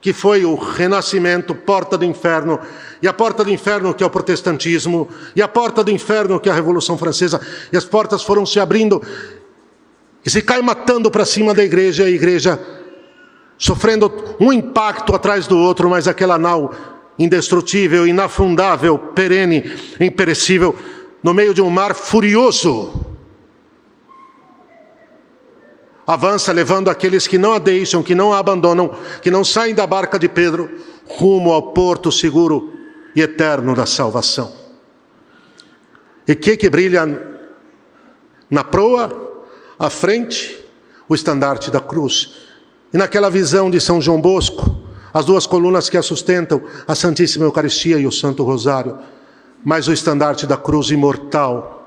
que 0.00 0.12
foi 0.12 0.44
o 0.44 0.54
renascimento, 0.54 1.54
porta 1.54 1.98
do 1.98 2.04
inferno, 2.04 2.58
e 3.02 3.08
a 3.08 3.12
porta 3.12 3.44
do 3.44 3.50
inferno 3.50 3.92
que 3.92 4.02
é 4.02 4.06
o 4.06 4.10
protestantismo, 4.10 5.08
e 5.34 5.42
a 5.42 5.48
porta 5.48 5.82
do 5.82 5.90
inferno 5.90 6.38
que 6.38 6.48
é 6.48 6.52
a 6.52 6.54
Revolução 6.54 6.96
Francesa, 6.96 7.40
e 7.72 7.76
as 7.76 7.84
portas 7.84 8.22
foram 8.22 8.46
se 8.46 8.60
abrindo 8.60 9.02
e 10.24 10.30
se 10.30 10.42
cai 10.42 10.60
matando 10.60 11.10
para 11.10 11.24
cima 11.24 11.54
da 11.54 11.64
igreja, 11.64 12.04
a 12.04 12.10
igreja 12.10 12.60
sofrendo 13.56 14.36
um 14.38 14.52
impacto 14.52 15.14
atrás 15.14 15.46
do 15.46 15.58
outro, 15.58 15.88
mas 15.88 16.06
aquela 16.06 16.38
nau 16.38 16.74
indestrutível, 17.18 18.06
inafundável, 18.06 18.98
perene, 18.98 19.72
imperecível, 19.98 20.76
no 21.22 21.34
meio 21.34 21.52
de 21.52 21.60
um 21.60 21.70
mar 21.70 21.94
furioso, 21.94 23.07
avança 26.08 26.52
levando 26.52 26.88
aqueles 26.88 27.26
que 27.26 27.36
não 27.36 27.52
a 27.52 27.58
deixam, 27.58 28.02
que 28.02 28.14
não 28.14 28.32
a 28.32 28.38
abandonam, 28.38 28.96
que 29.20 29.30
não 29.30 29.44
saem 29.44 29.74
da 29.74 29.86
barca 29.86 30.18
de 30.18 30.26
Pedro, 30.26 30.70
rumo 31.06 31.52
ao 31.52 31.74
porto 31.74 32.10
seguro 32.10 32.72
e 33.14 33.20
eterno 33.20 33.74
da 33.74 33.84
salvação. 33.84 34.50
E 36.26 36.34
que 36.34 36.56
que 36.56 36.70
brilha 36.70 37.36
na 38.48 38.64
proa, 38.64 39.44
à 39.78 39.90
frente, 39.90 40.58
o 41.06 41.14
estandarte 41.14 41.70
da 41.70 41.80
cruz. 41.80 42.36
E 42.90 42.96
naquela 42.96 43.28
visão 43.28 43.70
de 43.70 43.78
São 43.78 44.00
João 44.00 44.18
Bosco, 44.18 44.78
as 45.12 45.26
duas 45.26 45.46
colunas 45.46 45.90
que 45.90 45.98
a 45.98 46.02
sustentam, 46.02 46.62
a 46.86 46.94
Santíssima 46.94 47.44
Eucaristia 47.44 47.98
e 47.98 48.06
o 48.06 48.12
Santo 48.12 48.42
Rosário, 48.44 48.98
mas 49.62 49.88
o 49.88 49.92
estandarte 49.92 50.46
da 50.46 50.56
cruz 50.56 50.88
imortal 50.88 51.86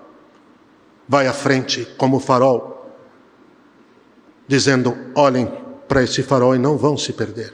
vai 1.09 1.25
à 1.25 1.33
frente 1.33 1.87
como 1.97 2.19
farol 2.19 2.70
dizendo: 4.51 4.97
olhem 5.15 5.49
para 5.87 6.03
esse 6.03 6.21
farol 6.21 6.53
e 6.53 6.59
não 6.59 6.77
vão 6.77 6.97
se 6.97 7.13
perder. 7.13 7.53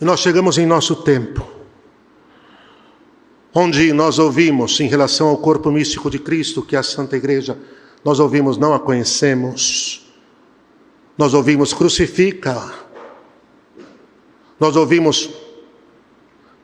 E 0.00 0.04
nós 0.04 0.18
chegamos 0.18 0.58
em 0.58 0.66
nosso 0.66 0.96
tempo, 0.96 1.46
onde 3.54 3.92
nós 3.92 4.18
ouvimos, 4.18 4.80
em 4.80 4.88
relação 4.88 5.28
ao 5.28 5.38
corpo 5.38 5.70
místico 5.70 6.10
de 6.10 6.18
Cristo, 6.18 6.62
que 6.62 6.74
é 6.74 6.80
a 6.80 6.82
Santa 6.82 7.16
Igreja, 7.16 7.56
nós 8.04 8.18
ouvimos, 8.18 8.58
não 8.58 8.74
a 8.74 8.80
conhecemos, 8.80 10.12
nós 11.16 11.32
ouvimos, 11.32 11.72
crucifica, 11.72 12.74
nós 14.58 14.74
ouvimos, 14.74 15.30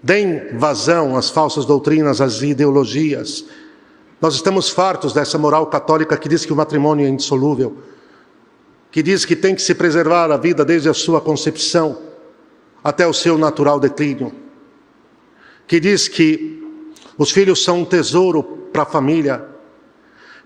deem 0.02 0.58
vazão 0.58 1.16
às 1.16 1.30
falsas 1.30 1.64
doutrinas, 1.64 2.20
às 2.20 2.42
ideologias, 2.42 3.44
nós 4.20 4.34
estamos 4.34 4.68
fartos 4.68 5.12
dessa 5.12 5.38
moral 5.38 5.66
católica 5.66 6.16
que 6.16 6.28
diz 6.28 6.44
que 6.44 6.52
o 6.52 6.56
matrimônio 6.56 7.06
é 7.06 7.08
indissolúvel, 7.08 7.78
que 8.90 9.02
diz 9.02 9.24
que 9.24 9.34
tem 9.34 9.54
que 9.54 9.62
se 9.62 9.74
preservar 9.74 10.30
a 10.30 10.36
vida 10.36 10.64
desde 10.64 10.88
a 10.88 10.94
sua 10.94 11.20
concepção 11.20 11.98
até 12.84 13.06
o 13.06 13.14
seu 13.14 13.38
natural 13.38 13.80
declínio, 13.80 14.32
que 15.66 15.80
diz 15.80 16.08
que 16.08 16.62
os 17.16 17.30
filhos 17.30 17.64
são 17.64 17.80
um 17.80 17.84
tesouro 17.84 18.42
para 18.72 18.82
a 18.82 18.86
família, 18.86 19.46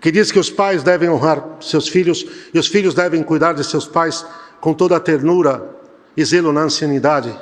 que 0.00 0.12
diz 0.12 0.30
que 0.30 0.38
os 0.38 0.50
pais 0.50 0.82
devem 0.82 1.08
honrar 1.08 1.56
seus 1.60 1.88
filhos 1.88 2.24
e 2.52 2.58
os 2.58 2.66
filhos 2.66 2.94
devem 2.94 3.22
cuidar 3.22 3.54
de 3.54 3.64
seus 3.64 3.86
pais 3.86 4.24
com 4.60 4.74
toda 4.74 4.96
a 4.96 5.00
ternura 5.00 5.74
e 6.16 6.24
zelo 6.24 6.52
na 6.52 6.62
ancianidade 6.62 7.34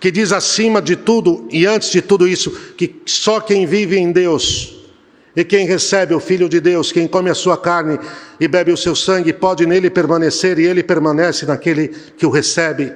que 0.00 0.10
diz 0.10 0.32
acima 0.32 0.80
de 0.80 0.96
tudo 0.96 1.46
e 1.50 1.66
antes 1.66 1.90
de 1.90 2.00
tudo 2.00 2.26
isso 2.26 2.50
que 2.76 3.02
só 3.04 3.38
quem 3.38 3.66
vive 3.66 3.98
em 3.98 4.10
Deus 4.10 4.79
e 5.34 5.44
quem 5.44 5.66
recebe 5.66 6.12
o 6.14 6.20
Filho 6.20 6.48
de 6.48 6.60
Deus, 6.60 6.90
quem 6.90 7.06
come 7.06 7.30
a 7.30 7.34
sua 7.34 7.56
carne 7.56 7.98
e 8.38 8.48
bebe 8.48 8.72
o 8.72 8.76
seu 8.76 8.96
sangue, 8.96 9.32
pode 9.32 9.64
nele 9.64 9.88
permanecer 9.88 10.58
e 10.58 10.66
ele 10.66 10.82
permanece 10.82 11.46
naquele 11.46 11.88
que 11.88 12.26
o 12.26 12.30
recebe. 12.30 12.92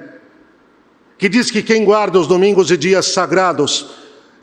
Que 1.17 1.29
diz 1.29 1.49
que 1.49 1.63
quem 1.63 1.85
guarda 1.85 2.19
os 2.19 2.27
domingos 2.27 2.69
e 2.71 2.77
dias 2.77 3.05
sagrados, 3.05 3.87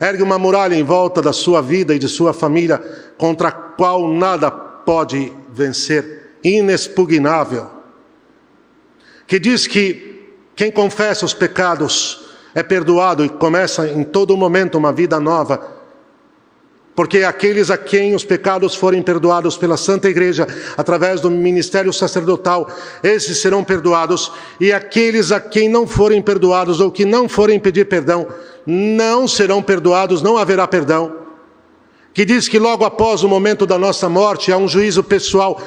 ergue 0.01 0.23
uma 0.23 0.39
muralha 0.39 0.75
em 0.75 0.83
volta 0.83 1.21
da 1.21 1.31
sua 1.31 1.61
vida 1.61 1.93
e 1.93 1.99
de 1.99 2.09
sua 2.09 2.33
família, 2.33 2.79
contra 3.15 3.49
a 3.49 3.51
qual 3.51 4.11
nada 4.11 4.49
pode 4.49 5.31
vencer, 5.51 6.31
inexpugnável. 6.43 7.69
Que 9.27 9.39
diz 9.39 9.67
que 9.67 10.31
quem 10.55 10.71
confessa 10.71 11.25
os 11.25 11.33
pecados 11.33 12.25
é 12.55 12.63
perdoado 12.63 13.23
e 13.23 13.29
começa 13.29 13.87
em 13.87 14.03
todo 14.03 14.35
momento 14.35 14.79
uma 14.79 14.91
vida 14.91 15.19
nova 15.19 15.82
porque 16.95 17.23
aqueles 17.23 17.71
a 17.71 17.77
quem 17.77 18.13
os 18.13 18.23
pecados 18.23 18.75
forem 18.75 19.01
perdoados 19.01 19.57
pela 19.57 19.77
Santa 19.77 20.09
Igreja, 20.09 20.47
através 20.77 21.21
do 21.21 21.29
ministério 21.29 21.91
sacerdotal, 21.91 22.69
esses 23.03 23.39
serão 23.39 23.63
perdoados, 23.63 24.31
e 24.59 24.71
aqueles 24.71 25.31
a 25.31 25.39
quem 25.39 25.67
não 25.67 25.87
forem 25.87 26.21
perdoados 26.21 26.79
ou 26.79 26.91
que 26.91 27.03
não 27.03 27.27
forem 27.27 27.59
pedir 27.59 27.85
perdão, 27.85 28.27
não 28.65 29.27
serão 29.27 29.61
perdoados, 29.61 30.21
não 30.21 30.37
haverá 30.37 30.67
perdão. 30.67 31.23
Que 32.13 32.25
diz 32.25 32.47
que 32.47 32.59
logo 32.59 32.85
após 32.85 33.23
o 33.23 33.27
momento 33.27 33.65
da 33.65 33.77
nossa 33.77 34.07
morte 34.07 34.51
há 34.51 34.57
um 34.57 34.67
juízo 34.67 35.03
pessoal, 35.03 35.59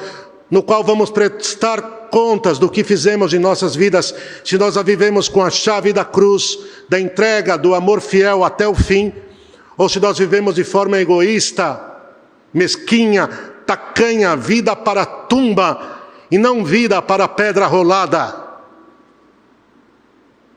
no 0.49 0.63
qual 0.63 0.81
vamos 0.81 1.09
prestar 1.09 2.07
contas 2.09 2.57
do 2.57 2.69
que 2.69 2.85
fizemos 2.85 3.33
em 3.33 3.39
nossas 3.39 3.75
vidas, 3.75 4.15
se 4.45 4.57
nós 4.57 4.77
a 4.77 4.81
vivemos 4.81 5.27
com 5.27 5.43
a 5.43 5.49
chave 5.49 5.91
da 5.91 6.05
cruz, 6.05 6.57
da 6.87 6.97
entrega, 6.97 7.57
do 7.57 7.75
amor 7.75 7.99
fiel 7.99 8.45
até 8.45 8.65
o 8.65 8.73
fim 8.73 9.13
ou 9.77 9.87
se 9.87 9.99
nós 9.99 10.17
vivemos 10.17 10.55
de 10.55 10.63
forma 10.63 10.97
egoísta, 10.97 11.79
mesquinha, 12.53 13.27
tacanha, 13.65 14.35
vida 14.35 14.75
para 14.75 15.05
tumba 15.05 15.99
e 16.31 16.37
não 16.37 16.65
vida 16.65 17.01
para 17.01 17.27
pedra 17.27 17.67
rolada. 17.67 18.47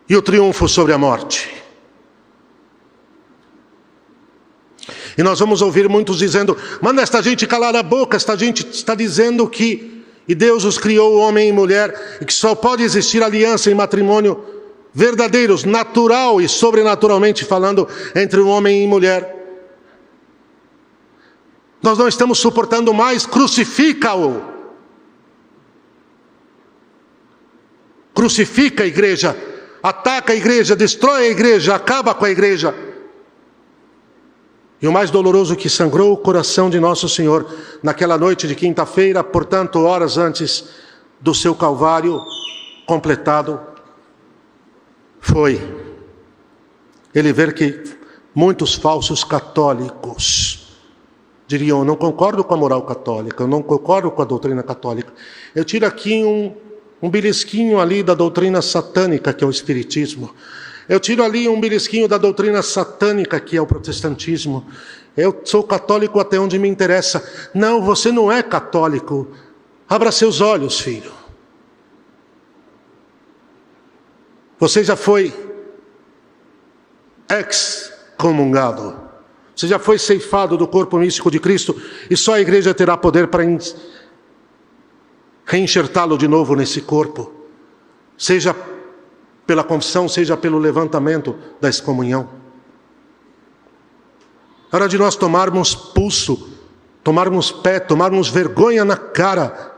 E 0.08 0.16
o 0.16 0.22
triunfo 0.22 0.66
sobre 0.66 0.92
a 0.92 0.98
morte. 0.98 1.48
E 5.16 5.22
nós 5.22 5.38
vamos 5.38 5.60
ouvir 5.60 5.88
muitos 5.88 6.18
dizendo: 6.18 6.56
manda 6.80 7.02
esta 7.02 7.22
gente 7.22 7.46
calar 7.46 7.76
a 7.76 7.82
boca, 7.82 8.16
esta 8.16 8.36
gente 8.36 8.66
está 8.70 8.94
dizendo 8.94 9.46
que 9.48 10.00
e 10.26 10.34
Deus 10.34 10.64
os 10.64 10.78
criou 10.78 11.16
homem 11.16 11.48
e 11.48 11.52
mulher, 11.52 12.18
e 12.20 12.24
que 12.24 12.32
só 12.32 12.54
pode 12.54 12.84
existir 12.84 13.22
aliança 13.22 13.68
e 13.70 13.74
matrimônio 13.74 14.59
verdadeiros, 14.92 15.64
natural 15.64 16.40
e 16.40 16.48
sobrenaturalmente 16.48 17.44
falando, 17.44 17.88
entre 18.14 18.40
um 18.40 18.48
homem 18.48 18.84
e 18.84 18.86
mulher. 18.86 19.36
Nós 21.82 21.96
não 21.96 22.08
estamos 22.08 22.38
suportando 22.38 22.92
mais, 22.92 23.24
crucifica-o. 23.24 24.42
Crucifica 28.14 28.82
a 28.82 28.86
igreja, 28.86 29.36
ataca 29.82 30.32
a 30.32 30.36
igreja, 30.36 30.76
destrói 30.76 31.28
a 31.28 31.30
igreja, 31.30 31.74
acaba 31.74 32.14
com 32.14 32.24
a 32.24 32.30
igreja. 32.30 32.74
E 34.82 34.88
o 34.88 34.92
mais 34.92 35.10
doloroso 35.10 35.56
que 35.56 35.68
sangrou 35.68 36.12
o 36.12 36.16
coração 36.16 36.68
de 36.68 36.80
nosso 36.80 37.08
Senhor 37.08 37.46
naquela 37.82 38.18
noite 38.18 38.48
de 38.48 38.54
quinta-feira, 38.54 39.22
portanto, 39.22 39.80
horas 39.80 40.18
antes 40.18 40.64
do 41.20 41.34
seu 41.34 41.54
calvário 41.54 42.20
completado, 42.86 43.60
foi 45.30 45.60
ele 47.14 47.32
ver 47.32 47.54
que 47.54 47.84
muitos 48.34 48.74
falsos 48.74 49.22
católicos 49.22 50.76
diriam: 51.46 51.78
Eu 51.80 51.84
não 51.84 51.94
concordo 51.94 52.42
com 52.42 52.52
a 52.52 52.56
moral 52.56 52.82
católica, 52.82 53.44
eu 53.44 53.46
não 53.46 53.62
concordo 53.62 54.10
com 54.10 54.22
a 54.22 54.24
doutrina 54.24 54.62
católica. 54.62 55.12
Eu 55.54 55.64
tiro 55.64 55.86
aqui 55.86 56.24
um, 56.24 56.54
um 57.00 57.08
belisquinho 57.08 57.78
ali 57.78 58.02
da 58.02 58.14
doutrina 58.14 58.60
satânica, 58.60 59.32
que 59.32 59.44
é 59.44 59.46
o 59.46 59.50
Espiritismo. 59.50 60.34
Eu 60.88 60.98
tiro 60.98 61.22
ali 61.22 61.48
um 61.48 61.60
belisquinho 61.60 62.08
da 62.08 62.18
doutrina 62.18 62.60
satânica, 62.60 63.38
que 63.38 63.56
é 63.56 63.62
o 63.62 63.66
protestantismo. 63.66 64.66
Eu 65.16 65.40
sou 65.44 65.62
católico 65.62 66.18
até 66.18 66.40
onde 66.40 66.58
me 66.58 66.68
interessa. 66.68 67.22
Não, 67.54 67.80
você 67.80 68.10
não 68.10 68.32
é 68.32 68.42
católico. 68.42 69.28
Abra 69.88 70.10
seus 70.10 70.40
olhos, 70.40 70.80
filho. 70.80 71.19
Você 74.60 74.84
já 74.84 74.94
foi 74.94 75.32
excomungado. 77.30 78.94
Você 79.56 79.66
já 79.66 79.78
foi 79.78 79.98
ceifado 79.98 80.56
do 80.56 80.68
corpo 80.68 80.98
místico 80.98 81.30
de 81.30 81.40
Cristo 81.40 81.80
e 82.10 82.16
só 82.16 82.34
a 82.34 82.40
igreja 82.40 82.74
terá 82.74 82.96
poder 82.96 83.28
para 83.28 83.42
reenxertá-lo 85.46 86.16
de 86.18 86.28
novo 86.28 86.54
nesse 86.54 86.82
corpo. 86.82 87.32
Seja 88.16 88.54
pela 89.46 89.64
confissão, 89.64 90.08
seja 90.08 90.36
pelo 90.36 90.58
levantamento 90.58 91.36
da 91.60 91.68
excomunhão. 91.68 92.28
É 94.70 94.76
hora 94.76 94.88
de 94.88 94.96
nós 94.96 95.16
tomarmos 95.16 95.74
pulso, 95.74 96.48
tomarmos 97.02 97.50
pé, 97.50 97.80
tomarmos 97.80 98.28
vergonha 98.28 98.84
na 98.84 98.96
cara. 98.96 99.74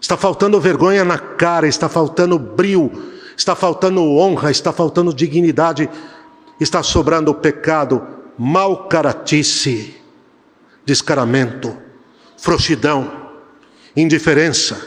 Está 0.00 0.16
faltando 0.16 0.60
vergonha 0.60 1.04
na 1.04 1.18
cara, 1.18 1.68
está 1.68 1.88
faltando 1.88 2.38
brio, 2.38 3.11
está 3.36 3.54
faltando 3.54 4.02
honra, 4.04 4.50
está 4.50 4.72
faltando 4.72 5.12
dignidade, 5.12 5.88
está 6.60 6.82
sobrando 6.82 7.34
pecado, 7.34 8.06
mal 8.38 8.88
caratice, 8.88 9.94
descaramento, 10.84 11.76
frouxidão, 12.36 13.30
indiferença, 13.96 14.80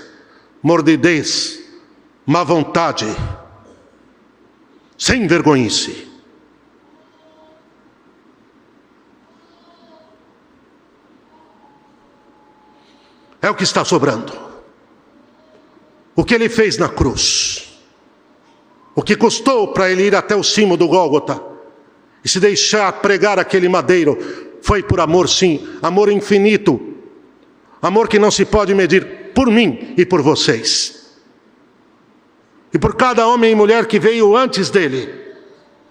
mordidez, 0.62 1.60
má 2.26 2.44
vontade 2.44 3.06
sem 4.98 5.28
vergonhice. 5.28 6.06
É 13.42 13.50
o 13.50 13.56
que 13.56 13.64
está 13.64 13.86
sobrando. 13.86 14.34
O 16.16 16.24
que 16.24 16.34
ele 16.34 16.50
fez 16.50 16.78
na 16.78 16.90
cruz. 16.90 17.65
O 18.96 19.04
que 19.04 19.16
custou 19.16 19.68
para 19.74 19.92
ele 19.92 20.04
ir 20.04 20.16
até 20.16 20.36
o 20.36 20.44
cimo 20.44 20.78
do 20.78 20.88
Gólgota 20.88 21.44
e 22.24 22.30
se 22.30 22.40
deixar 22.40 22.92
pregar 22.94 23.38
aquele 23.38 23.68
madeiro 23.68 24.18
foi 24.62 24.82
por 24.82 25.00
amor, 25.00 25.30
sim, 25.30 25.68
amor 25.82 26.10
infinito, 26.10 26.80
amor 27.82 28.08
que 28.08 28.18
não 28.18 28.32
se 28.32 28.46
pode 28.46 28.74
medir 28.74 29.34
por 29.36 29.48
mim 29.48 29.94
e 29.98 30.06
por 30.06 30.22
vocês 30.22 30.96
e 32.76 32.78
por 32.78 32.94
cada 32.96 33.26
homem 33.26 33.54
e 33.54 33.56
mulher 33.56 33.86
que 33.86 33.98
veio 33.98 34.36
antes 34.36 34.70
dele, 34.70 35.10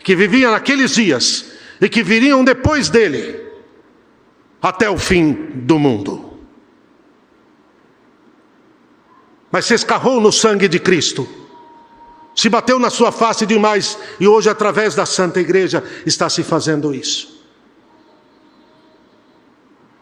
que 0.01 0.14
vivia 0.14 0.51
naqueles 0.51 0.95
dias 0.95 1.53
e 1.81 1.88
que 1.88 2.03
viriam 2.03 2.45
depois 2.45 2.90
dele, 2.90 3.40
até 4.61 4.90
o 4.90 4.99
fim 4.99 5.33
do 5.55 5.79
mundo. 5.79 6.38
Mas 9.51 9.64
se 9.64 9.73
escarrou 9.73 10.21
no 10.21 10.31
sangue 10.31 10.69
de 10.69 10.79
Cristo, 10.79 11.27
se 12.35 12.49
bateu 12.49 12.79
na 12.79 12.90
sua 12.90 13.12
face 13.12 13.47
demais 13.47 13.97
e 14.18 14.27
hoje, 14.27 14.49
através 14.49 14.94
da 14.94 15.07
Santa 15.07 15.40
Igreja, 15.40 15.83
está 16.05 16.29
se 16.29 16.42
fazendo 16.42 16.94
isso. 16.94 17.35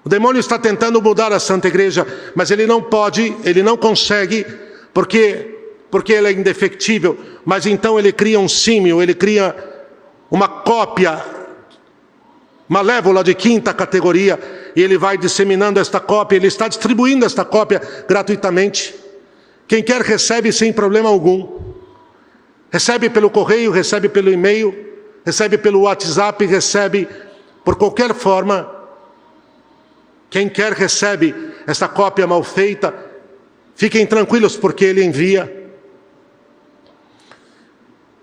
O 0.05 0.09
demônio 0.09 0.40
está 0.40 0.59
tentando 0.59 1.01
mudar 1.01 1.33
a 1.33 1.38
Santa 1.38 1.68
Igreja, 1.68 2.07
mas 2.35 2.51
ele 2.51 2.66
não 2.66 2.83
pode, 2.83 3.37
ele 3.45 3.62
não 3.62 3.77
consegue, 3.77 4.45
porque 4.92 5.49
porque 5.92 6.14
ele 6.14 6.27
é 6.27 6.33
indefectível, 6.33 7.18
mas 7.45 7.66
então 7.66 7.99
ele 7.99 8.11
cria 8.12 8.40
um 8.40 8.49
símio, 8.49 9.03
ele 9.03 9.12
cria 9.12 9.55
uma 10.31 10.49
cópia 10.49 11.23
malévola 12.66 13.23
de 13.23 13.35
quinta 13.35 13.75
categoria, 13.75 14.40
e 14.75 14.81
ele 14.81 14.97
vai 14.97 15.18
disseminando 15.18 15.79
esta 15.79 16.01
cópia, 16.01 16.37
ele 16.37 16.47
está 16.47 16.66
distribuindo 16.66 17.27
esta 17.27 17.45
cópia 17.45 17.83
gratuitamente. 18.09 18.95
Quem 19.68 19.83
quer 19.83 20.01
recebe 20.01 20.51
sem 20.51 20.73
problema 20.73 21.11
algum. 21.11 21.71
Recebe 22.72 23.11
pelo 23.11 23.28
correio, 23.28 23.70
recebe 23.70 24.08
pelo 24.08 24.32
e-mail, 24.32 24.74
recebe 25.26 25.58
pelo 25.58 25.82
WhatsApp, 25.82 26.46
recebe 26.46 27.06
por 27.62 27.76
qualquer 27.76 28.14
forma. 28.14 28.66
Quem 30.30 30.48
quer 30.48 30.72
recebe 30.72 31.35
esta 31.66 31.87
cópia 31.87 32.26
mal 32.26 32.42
feita. 32.42 32.94
Fiquem 33.74 34.06
tranquilos 34.06 34.56
porque 34.56 34.87
ele 34.87 35.04
envia. 35.04 35.70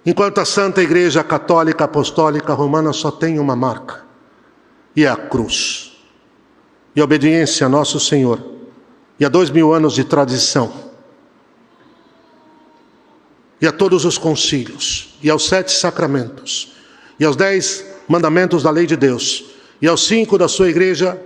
Enquanto 0.03 0.39
a 0.41 0.45
Santa 0.45 0.81
Igreja 0.81 1.23
Católica 1.23 1.83
Apostólica 1.83 2.51
Romana 2.53 2.91
só 2.91 3.11
tem 3.11 3.37
uma 3.37 3.55
marca, 3.55 4.03
e 4.95 5.05
é 5.05 5.09
a 5.09 5.15
cruz. 5.15 5.95
E 6.95 7.01
a 7.01 7.03
obediência 7.03 7.67
a 7.67 7.69
Nosso 7.69 7.99
Senhor, 7.99 8.43
e 9.19 9.25
a 9.25 9.29
dois 9.29 9.51
mil 9.51 9.71
anos 9.71 9.93
de 9.93 10.03
tradição, 10.03 10.88
e 13.61 13.67
a 13.67 13.71
todos 13.71 14.05
os 14.05 14.17
concílios, 14.17 15.17
e 15.21 15.29
aos 15.29 15.47
sete 15.47 15.71
sacramentos, 15.71 16.73
e 17.19 17.25
aos 17.25 17.35
dez 17.35 17.85
mandamentos 18.07 18.63
da 18.63 18.71
lei 18.71 18.85
de 18.85 18.95
Deus, 18.95 19.45
e 19.81 19.87
aos 19.87 20.05
cinco 20.05 20.37
da 20.37 20.47
sua 20.47 20.69
igreja, 20.69 21.19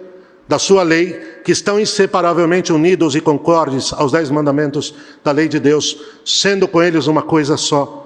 da 0.47 0.59
sua 0.59 0.83
lei, 0.83 1.39
que 1.43 1.51
estão 1.51 1.79
inseparavelmente 1.79 2.73
unidos 2.73 3.15
e 3.15 3.21
concordes 3.21 3.93
aos 3.93 4.11
dez 4.11 4.29
mandamentos 4.29 4.93
da 5.23 5.31
lei 5.31 5.47
de 5.47 5.59
Deus, 5.59 5.97
sendo 6.25 6.67
com 6.67 6.81
eles 6.81 7.07
uma 7.07 7.21
coisa 7.21 7.55
só 7.57 8.03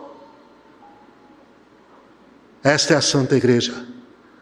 esta 2.68 2.96
é 2.96 2.98
a 2.98 3.02
Santa 3.02 3.38
Igreja 3.38 3.74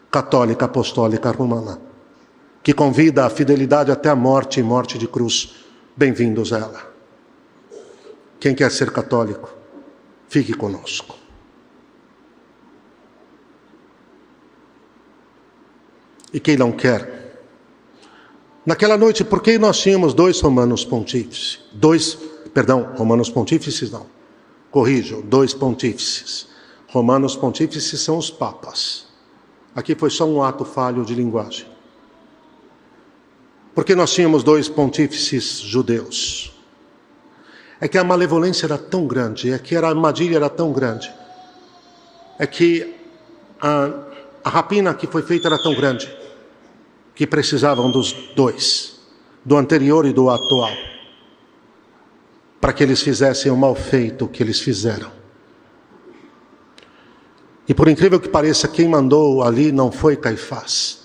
Católica 0.10 0.66
Apostólica 0.66 1.30
Romana, 1.30 1.80
que 2.64 2.74
convida 2.74 3.24
à 3.24 3.30
fidelidade 3.30 3.92
até 3.92 4.10
a 4.10 4.16
morte 4.16 4.60
e 4.60 4.64
morte 4.64 4.98
de 4.98 5.08
cruz. 5.08 5.54
Bem-vindos 5.96 6.52
a 6.52 6.58
ela. 6.58 6.94
Quem 8.40 8.56
quer 8.56 8.72
ser 8.72 8.90
católico, 8.90 9.54
fique 10.28 10.54
conosco. 10.54 11.16
E 16.34 16.40
quem 16.40 16.58
não 16.58 16.72
quer, 16.72 17.42
naquela 18.66 18.98
noite, 18.98 19.24
porque 19.24 19.58
nós 19.58 19.80
tínhamos 19.80 20.14
dois 20.14 20.42
romanos 20.42 20.84
pontífices, 20.84 21.60
dois, 21.72 22.16
perdão, 22.54 22.94
romanos 22.98 23.30
pontífices 23.30 23.90
não, 23.90 24.06
corrijo, 24.70 25.22
dois 25.22 25.54
pontífices 25.54 26.56
Romanos 26.96 27.36
pontífices 27.36 28.00
são 28.00 28.18
os 28.18 28.32
papas. 28.32 29.08
Aqui 29.76 29.94
foi 29.96 30.10
só 30.10 30.26
um 30.26 30.42
ato 30.42 30.64
falho 30.64 31.04
de 31.04 31.14
linguagem. 31.14 31.68
Porque 33.74 33.94
nós 33.94 34.14
tínhamos 34.14 34.46
dois 34.46 34.70
pontífices 34.70 35.60
judeus. 35.60 36.55
É 37.86 37.88
que 37.88 38.00
a 38.00 38.04
malevolência 38.04 38.66
era 38.66 38.80
tão 38.80 39.06
grande, 39.06 39.52
é 39.52 39.60
que 39.60 39.76
a 39.76 39.88
armadilha 39.88 40.38
era 40.38 40.50
tão 40.50 40.74
grande, 40.74 41.14
é 42.40 42.48
que 42.48 42.96
a, 43.62 43.92
a 44.44 44.50
rapina 44.50 44.92
que 44.96 45.06
foi 45.06 45.22
feita 45.22 45.48
era 45.50 45.62
tão 45.62 45.76
grande, 45.76 46.12
que 47.14 47.28
precisavam 47.28 47.92
dos 47.92 48.12
dois, 48.36 49.00
do 49.46 49.56
anterior 49.56 50.04
e 50.08 50.12
do 50.12 50.32
atual, 50.32 50.72
para 52.60 52.74
que 52.74 52.82
eles 52.82 53.04
fizessem 53.04 53.52
o 53.52 53.56
mal 53.56 53.76
feito 53.76 54.28
que 54.28 54.42
eles 54.42 54.60
fizeram. 54.60 55.12
E 57.68 57.74
por 57.76 57.88
incrível 57.88 58.20
que 58.20 58.30
pareça, 58.30 58.68
quem 58.68 58.90
mandou 58.90 59.44
ali 59.44 59.72
não 59.72 59.92
foi 59.92 60.16
Caifás, 60.16 61.02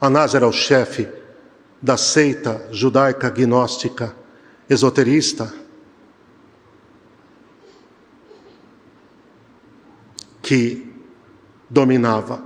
Anás 0.00 0.36
era 0.36 0.46
o 0.46 0.52
chefe 0.52 1.08
da 1.82 1.96
seita 1.96 2.64
judaica 2.70 3.28
gnóstica 3.28 4.14
esoterista 4.70 5.63
que 10.44 10.94
dominava 11.70 12.44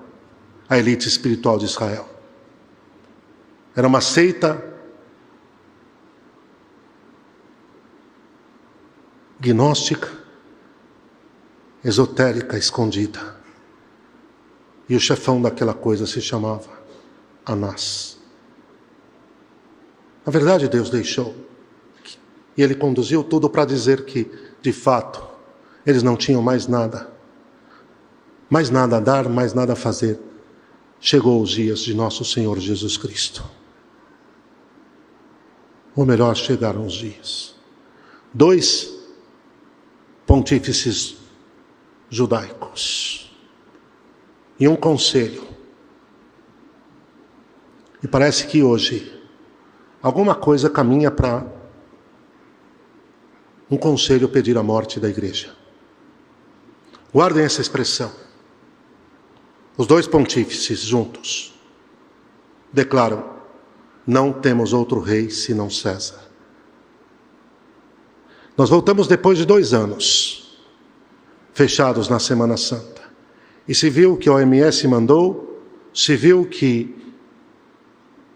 a 0.69 0.79
elite 0.79 1.09
espiritual 1.09 1.59
de 1.59 1.65
Israel. 1.65 2.09
Era 3.75 3.87
uma 3.87 4.01
seita 4.01 4.65
gnóstica, 9.41 10.09
esotérica, 11.85 12.57
escondida. 12.57 13.37
E 14.89 14.95
o 14.95 15.01
chefão 15.01 15.43
daquela 15.43 15.75
coisa 15.75 16.07
se 16.07 16.21
chamava 16.21 16.71
Anás. 17.45 18.17
Na 20.25 20.31
verdade, 20.31 20.69
Deus 20.69 20.89
deixou. 20.89 21.35
E 22.57 22.63
ele 22.63 22.77
conduziu 22.77 23.25
tudo 23.25 23.51
para 23.51 23.65
dizer 23.65 24.05
que, 24.05 24.31
de 24.63 24.73
fato, 24.73 25.27
eles 25.85 26.03
não 26.03 26.17
tinham 26.17 26.43
mais 26.43 26.67
nada 26.67 27.18
mais 28.49 28.71
nada 28.71 28.97
a 28.97 29.01
dar, 29.01 29.29
mais 29.29 29.53
nada 29.53 29.75
a 29.75 29.77
fazer. 29.77 30.19
Chegou 31.01 31.43
os 31.43 31.51
dias 31.51 31.81
de 31.81 31.95
nosso 31.95 32.25
Senhor 32.25 32.59
Jesus 32.59 32.97
Cristo. 32.97 33.45
Ou 35.95 36.07
melhor, 36.07 36.35
chegaram 36.37 36.87
os 36.87 36.95
dias. 36.95 37.55
Dois 38.33 38.97
pontífices 40.27 41.17
judaicos 42.11 43.35
e 44.59 44.67
um 44.67 44.77
conselho. 44.77 45.47
E 48.03 48.09
parece 48.09 48.47
que 48.47 48.63
hoje 48.63 49.21
alguma 50.03 50.35
coisa 50.35 50.71
caminha 50.71 51.11
para 51.11 51.47
um 53.71 53.77
conselho 53.77 54.29
pedir 54.29 54.57
a 54.57 54.63
morte 54.63 54.99
da 54.99 55.09
igreja. 55.09 55.55
Guardem 57.13 57.45
essa 57.45 57.61
expressão. 57.61 58.28
Os 59.79 59.87
dois 59.87 60.09
pontífices 60.09 60.81
juntos 60.81 61.55
declaram: 62.73 63.25
não 64.05 64.33
temos 64.33 64.73
outro 64.73 64.99
rei 64.99 65.31
senão 65.31 65.71
César. 65.71 66.29
Nós 68.57 68.69
voltamos 68.69 69.07
depois 69.07 69.39
de 69.39 69.47
dois 69.47 69.73
anos, 69.73 70.59
fechados 71.55 72.09
na 72.09 72.19
Semana 72.19 72.57
Santa, 72.57 73.03
e 73.69 73.75
se 73.75 73.89
viu 73.89 74.17
que 74.17 74.29
a 74.29 74.33
OMS 74.33 74.89
mandou, 74.89 75.63
se 75.95 76.17
viu 76.17 76.45
que 76.45 76.97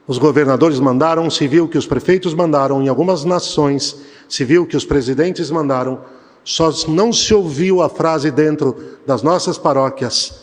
os 0.07 0.19
governadores 0.19 0.79
mandaram, 0.79 1.29
se 1.29 1.49
viu 1.49 1.67
que 1.67 1.77
os 1.77 1.87
prefeitos 1.87 2.35
mandaram, 2.35 2.81
em 2.81 2.89
algumas 2.89 3.25
nações, 3.25 4.01
se 4.29 4.45
viu 4.45 4.65
que 4.65 4.77
os 4.77 4.85
presidentes 4.85 5.51
mandaram, 5.51 6.05
só 6.45 6.71
não 6.87 7.13
se 7.13 7.35
ouviu 7.35 7.83
a 7.83 7.89
frase 7.89 8.31
dentro 8.31 8.77
das 9.05 9.25
nossas 9.25 9.59
paróquias 9.59 10.42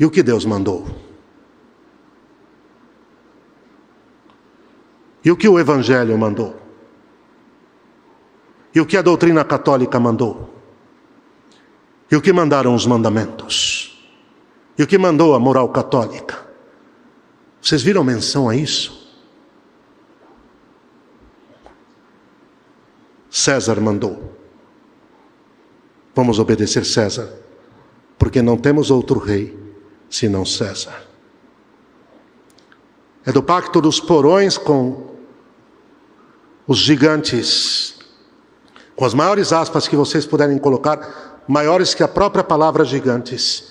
e 0.00 0.04
o 0.06 0.10
que 0.10 0.22
Deus 0.22 0.46
mandou? 0.46 0.86
E 5.22 5.30
o 5.30 5.36
que 5.36 5.46
o 5.46 5.58
Evangelho 5.58 6.16
mandou? 6.16 6.58
E 8.74 8.80
o 8.80 8.86
que 8.86 8.96
a 8.96 9.02
doutrina 9.02 9.44
católica 9.44 10.00
mandou? 10.00 10.54
E 12.10 12.16
o 12.16 12.22
que 12.22 12.32
mandaram 12.32 12.74
os 12.74 12.86
mandamentos? 12.86 14.10
E 14.78 14.82
o 14.82 14.86
que 14.86 14.96
mandou 14.96 15.34
a 15.34 15.38
moral 15.38 15.68
católica? 15.68 16.48
Vocês 17.60 17.82
viram 17.82 18.02
menção 18.02 18.48
a 18.48 18.56
isso? 18.56 18.98
César 23.28 23.78
mandou. 23.82 24.34
Vamos 26.14 26.38
obedecer 26.38 26.86
César, 26.86 27.30
porque 28.18 28.40
não 28.40 28.56
temos 28.56 28.90
outro 28.90 29.18
rei 29.18 29.59
senão 30.10 30.44
César. 30.44 31.04
É 33.24 33.30
do 33.30 33.42
pacto 33.42 33.80
dos 33.80 34.00
porões 34.00 34.58
com 34.58 35.14
os 36.66 36.78
gigantes, 36.78 37.94
com 38.96 39.04
as 39.04 39.14
maiores 39.14 39.52
aspas 39.52 39.86
que 39.86 39.96
vocês 39.96 40.26
puderem 40.26 40.58
colocar, 40.58 41.42
maiores 41.46 41.94
que 41.94 42.02
a 42.02 42.08
própria 42.08 42.42
palavra 42.42 42.84
gigantes. 42.84 43.70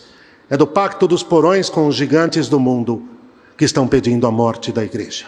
É 0.50 0.58
do 0.58 0.66
pacto 0.66 1.08
dos 1.08 1.22
porões 1.22 1.70
com 1.70 1.88
os 1.88 1.96
gigantes 1.96 2.48
do 2.50 2.60
mundo 2.60 3.08
que 3.56 3.66
estão 3.66 3.88
pedindo 3.88 4.26
a 4.26 4.32
morte 4.32 4.72
da 4.72 4.84
igreja. 4.84 5.28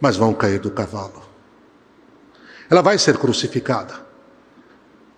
Mas 0.00 0.16
vão 0.16 0.32
cair 0.32 0.58
do 0.58 0.70
cavalo. 0.70 1.22
Ela 2.68 2.82
vai 2.82 2.98
ser 2.98 3.18
crucificada. 3.18 3.94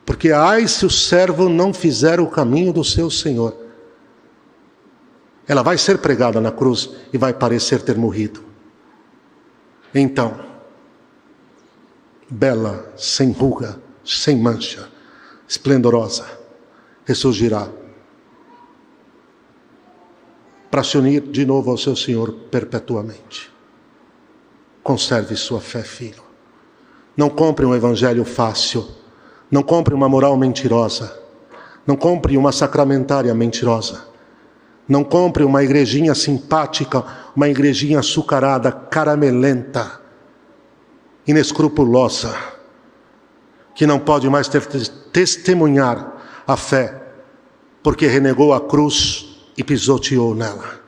Porque 0.04 0.32
ai 0.32 0.66
se 0.66 0.84
o 0.84 0.90
servo 0.90 1.48
não 1.48 1.72
fizer 1.72 2.20
o 2.20 2.26
caminho 2.26 2.72
do 2.72 2.82
seu 2.82 3.10
senhor. 3.10 3.61
Ela 5.52 5.62
vai 5.62 5.76
ser 5.76 5.98
pregada 5.98 6.40
na 6.40 6.50
cruz 6.50 6.88
e 7.12 7.18
vai 7.18 7.34
parecer 7.34 7.82
ter 7.82 7.98
morrido. 7.98 8.42
Então, 9.94 10.40
bela, 12.26 12.90
sem 12.96 13.32
ruga, 13.32 13.78
sem 14.02 14.38
mancha, 14.38 14.88
esplendorosa, 15.46 16.24
ressurgirá 17.04 17.68
para 20.70 20.82
se 20.82 20.96
unir 20.96 21.20
de 21.20 21.44
novo 21.44 21.70
ao 21.70 21.76
seu 21.76 21.94
Senhor 21.94 22.32
perpetuamente. 22.50 23.52
Conserve 24.82 25.36
sua 25.36 25.60
fé, 25.60 25.82
filho. 25.82 26.22
Não 27.14 27.28
compre 27.28 27.66
um 27.66 27.74
evangelho 27.74 28.24
fácil. 28.24 28.88
Não 29.50 29.62
compre 29.62 29.94
uma 29.94 30.08
moral 30.08 30.34
mentirosa. 30.34 31.14
Não 31.86 31.94
compre 31.94 32.38
uma 32.38 32.52
sacramentária 32.52 33.34
mentirosa. 33.34 34.11
Não 34.88 35.04
compre 35.04 35.44
uma 35.44 35.62
igrejinha 35.62 36.14
simpática, 36.14 37.04
uma 37.34 37.48
igrejinha 37.48 38.00
açucarada, 38.00 38.70
caramelenta, 38.72 40.00
inescrupulosa, 41.26 42.34
que 43.74 43.86
não 43.86 43.98
pode 43.98 44.28
mais 44.28 44.48
ter, 44.48 44.66
testemunhar 45.12 46.42
a 46.46 46.56
fé, 46.56 47.00
porque 47.82 48.06
renegou 48.06 48.52
a 48.52 48.60
cruz 48.60 49.38
e 49.56 49.62
pisoteou 49.62 50.34
nela. 50.34 50.80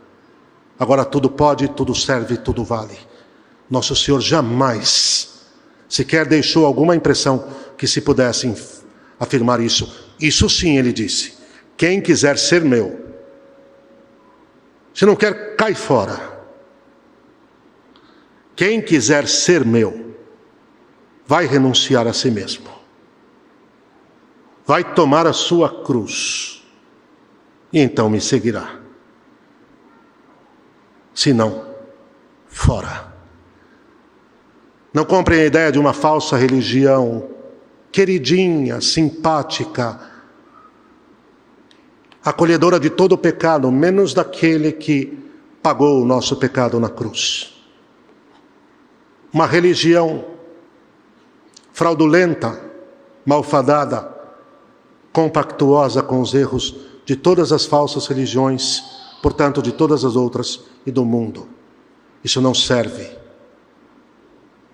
Agora 0.79 1.05
tudo 1.05 1.31
pode, 1.31 1.69
tudo 1.69 1.95
serve, 1.95 2.37
tudo 2.37 2.65
vale. 2.65 2.99
Nosso 3.71 3.95
Senhor 3.95 4.21
jamais 4.21 5.35
sequer 5.89 6.27
deixou 6.27 6.67
alguma 6.67 6.97
impressão 6.97 7.49
que 7.79 7.87
se 7.87 8.01
pudesse 8.01 8.53
afirmar 9.19 9.61
isso. 9.61 10.13
Isso 10.21 10.49
sim, 10.51 10.77
ele 10.77 10.93
disse: 10.93 11.35
quem 11.77 12.01
quiser 12.01 12.39
ser 12.39 12.63
meu, 12.63 13.04
se 14.95 15.05
não 15.05 15.17
quer, 15.17 15.57
cai 15.57 15.75
fora. 15.75 16.33
Quem 18.55 18.81
quiser 18.81 19.27
ser 19.27 19.65
meu, 19.65 20.15
vai 21.27 21.47
renunciar 21.47 22.07
a 22.07 22.13
si 22.13 22.31
mesmo. 22.31 22.71
Vai 24.65 24.95
tomar 24.95 25.27
a 25.27 25.33
sua 25.33 25.83
cruz. 25.83 26.65
E 27.73 27.81
então 27.81 28.09
me 28.09 28.21
seguirá. 28.21 28.79
Se 31.13 31.33
não, 31.33 31.67
fora. 32.47 33.13
Não 34.93 35.05
comprem 35.05 35.41
a 35.41 35.47
ideia 35.47 35.73
de 35.73 35.79
uma 35.79 35.93
falsa 35.93 36.37
religião, 36.37 37.29
queridinha, 37.91 38.81
simpática, 38.81 39.99
acolhedora 42.25 42.81
de 42.81 42.89
todo 42.89 43.13
o 43.13 43.19
pecado, 43.19 43.71
menos 43.71 44.15
daquele 44.15 44.73
que 44.73 45.19
pagou 45.63 46.03
o 46.03 46.07
nosso 46.07 46.37
pecado 46.37 46.81
na 46.81 46.89
cruz. 46.89 47.55
Uma 49.33 49.47
religião 49.47 50.25
fraudulenta, 51.73 52.61
malfadada, 53.27 54.13
compactuosa 55.13 56.03
com 56.03 56.21
os 56.21 56.33
erros 56.35 56.75
de 57.05 57.15
todas 57.15 57.53
as 57.53 57.67
falsas 57.67 58.07
religiões, 58.07 58.83
portanto, 59.23 59.61
de 59.61 59.73
todas 59.73 60.05
as 60.05 60.17
outras 60.17 60.65
e 60.87 60.91
do 60.91 61.05
mundo. 61.05 61.49
Isso 62.23 62.41
não 62.41 62.55
serve. 62.55 63.11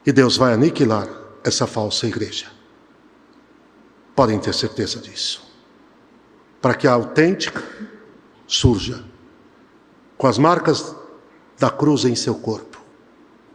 E 0.06 0.12
Deus 0.12 0.36
vai 0.36 0.52
aniquilar 0.52 1.08
essa 1.42 1.66
falsa 1.66 2.06
igreja. 2.06 2.46
Podem 4.14 4.38
ter 4.38 4.54
certeza 4.54 5.00
disso 5.00 5.49
para 6.60 6.74
que 6.74 6.86
a 6.86 6.92
autêntica 6.92 7.62
surja 8.46 9.04
com 10.16 10.26
as 10.26 10.38
marcas 10.38 10.94
da 11.58 11.70
cruz 11.70 12.04
em 12.04 12.14
seu 12.14 12.34
corpo, 12.34 12.78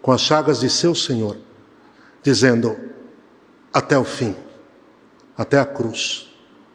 com 0.02 0.12
as 0.12 0.22
chagas 0.22 0.60
de 0.60 0.70
seu 0.70 0.96
Senhor, 0.96 1.38
dizendo: 2.24 2.76
até 3.74 3.98
o 3.98 4.04
fim, 4.04 4.36
até 5.38 5.60
a 5.60 5.66
cruz, 5.66 6.34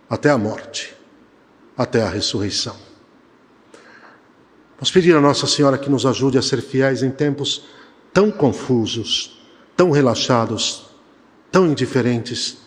até 0.09 0.31
a 0.31 0.39
morte, 0.39 0.95
até 1.77 2.03
a 2.03 2.09
ressurreição. 2.09 2.77
Vamos 4.77 4.91
pedir 4.91 5.15
a 5.15 5.21
Nossa 5.21 5.47
Senhora 5.47 5.77
que 5.77 5.91
nos 5.91 6.07
ajude 6.07 6.39
a 6.39 6.43
ser 6.43 6.63
fiéis 6.63 7.03
em 7.03 7.11
tempos 7.11 7.65
tão 8.13 8.31
confusos, 8.31 9.43
tão 9.77 9.91
relaxados, 9.91 10.87
tão 11.51 11.67
indiferentes, 11.67 12.59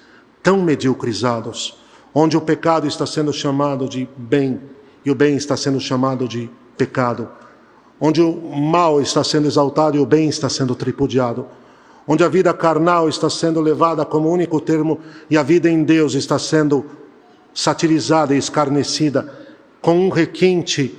tão 0.41 0.61
mediocrizados, 0.61 1.77
onde 2.13 2.37
o 2.37 2.41
pecado 2.41 2.87
está 2.87 3.05
sendo 3.05 3.33
chamado 3.33 3.87
de 3.87 4.07
bem 4.15 4.61
e 5.03 5.11
o 5.11 5.15
bem 5.15 5.35
está 5.35 5.57
sendo 5.57 5.79
chamado 5.79 6.27
de 6.27 6.49
pecado, 6.77 7.29
onde 7.99 8.21
o 8.21 8.33
mal 8.55 9.01
está 9.01 9.23
sendo 9.23 9.47
exaltado 9.47 9.97
e 9.97 9.99
o 9.99 10.05
bem 10.05 10.29
está 10.29 10.49
sendo 10.49 10.75
tripudiado, 10.75 11.47
onde 12.07 12.23
a 12.23 12.29
vida 12.29 12.53
carnal 12.53 13.09
está 13.09 13.29
sendo 13.29 13.59
levada 13.59 14.05
como 14.05 14.29
único 14.29 14.59
termo 14.59 14.99
e 15.29 15.37
a 15.37 15.43
vida 15.43 15.69
em 15.69 15.83
Deus 15.83 16.13
está 16.13 16.37
sendo 16.37 16.85
satirizada 17.53 18.35
e 18.35 18.37
escarnecida 18.37 19.31
com 19.81 19.97
um 19.97 20.09
requinte 20.09 20.97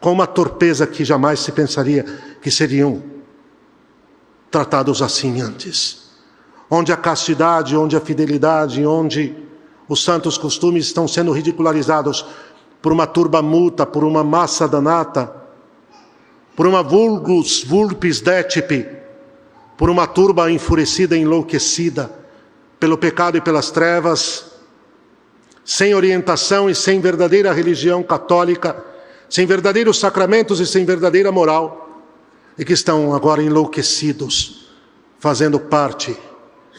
com 0.00 0.12
uma 0.12 0.26
torpeza 0.26 0.86
que 0.86 1.04
jamais 1.04 1.40
se 1.40 1.52
pensaria 1.52 2.04
que 2.40 2.50
seriam 2.50 3.02
tratados 4.50 5.02
assim 5.02 5.40
antes. 5.42 6.10
Onde 6.70 6.92
a 6.92 6.96
castidade, 6.96 7.76
onde 7.76 7.96
a 7.96 8.00
fidelidade, 8.00 8.84
onde 8.86 9.36
os 9.90 10.04
santos 10.04 10.38
costumes 10.38 10.86
estão 10.86 11.08
sendo 11.08 11.32
ridicularizados 11.32 12.24
por 12.80 12.92
uma 12.92 13.08
turba 13.08 13.42
multa, 13.42 13.84
por 13.84 14.04
uma 14.04 14.22
massa 14.22 14.68
danata, 14.68 15.34
por 16.54 16.64
uma 16.64 16.80
vulgus 16.80 17.64
vulpes 17.64 18.20
detipe, 18.20 18.86
por 19.76 19.90
uma 19.90 20.06
turba 20.06 20.48
enfurecida 20.48 21.16
enlouquecida 21.16 22.08
pelo 22.78 22.96
pecado 22.96 23.36
e 23.36 23.40
pelas 23.40 23.72
trevas, 23.72 24.52
sem 25.64 25.92
orientação 25.92 26.70
e 26.70 26.74
sem 26.74 27.00
verdadeira 27.00 27.52
religião 27.52 28.00
católica, 28.00 28.84
sem 29.28 29.44
verdadeiros 29.44 29.98
sacramentos 29.98 30.60
e 30.60 30.66
sem 30.66 30.84
verdadeira 30.84 31.32
moral, 31.32 32.04
e 32.56 32.64
que 32.64 32.74
estão 32.74 33.12
agora 33.12 33.42
enlouquecidos, 33.42 34.70
fazendo 35.18 35.58
parte 35.58 36.16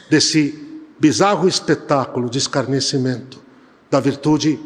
desse 0.10 0.71
bizarro 1.02 1.48
espetáculo 1.48 2.30
de 2.30 2.38
escarnecimento 2.38 3.42
da 3.90 4.00
virtude, 4.00 4.60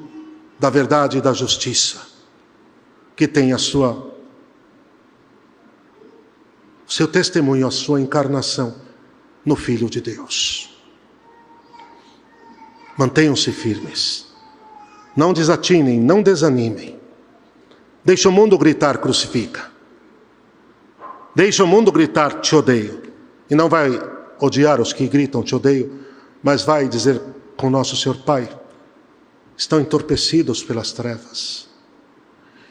da 0.60 0.70
verdade 0.70 1.18
e 1.18 1.22
da 1.22 1.32
justiça, 1.32 2.02
que 3.16 3.26
tem 3.26 3.54
a 3.54 3.58
sua 3.58 4.14
seu 6.86 7.08
testemunho, 7.08 7.66
a 7.66 7.72
sua 7.72 8.02
encarnação 8.02 8.76
no 9.46 9.56
Filho 9.56 9.90
de 9.90 10.02
Deus. 10.02 10.78
Mantenham-se 12.98 13.52
firmes. 13.54 14.28
Não 15.16 15.32
desatinem, 15.32 16.00
não 16.00 16.22
desanimem. 16.22 17.00
Deixa 18.04 18.28
o 18.28 18.32
mundo 18.32 18.58
gritar 18.58 18.98
crucifica. 18.98 19.72
Deixa 21.34 21.64
o 21.64 21.68
mundo 21.68 21.92
gritar 21.94 22.42
te 22.42 22.54
odeio. 22.56 23.02
E 23.50 23.56
não 23.56 23.68
vai 23.68 24.00
odiar 24.40 24.80
os 24.80 24.94
que 24.94 25.08
gritam 25.08 25.42
te 25.42 25.56
odeio, 25.56 26.05
mas 26.46 26.62
vai 26.62 26.88
dizer 26.88 27.20
com 27.58 27.72
nosso 27.72 27.98
Senhor 27.98 28.20
Pai: 28.20 28.48
estão 29.58 29.82
entorpecidos 29.82 30.64
pelas 30.64 30.92
trevas. 30.92 31.68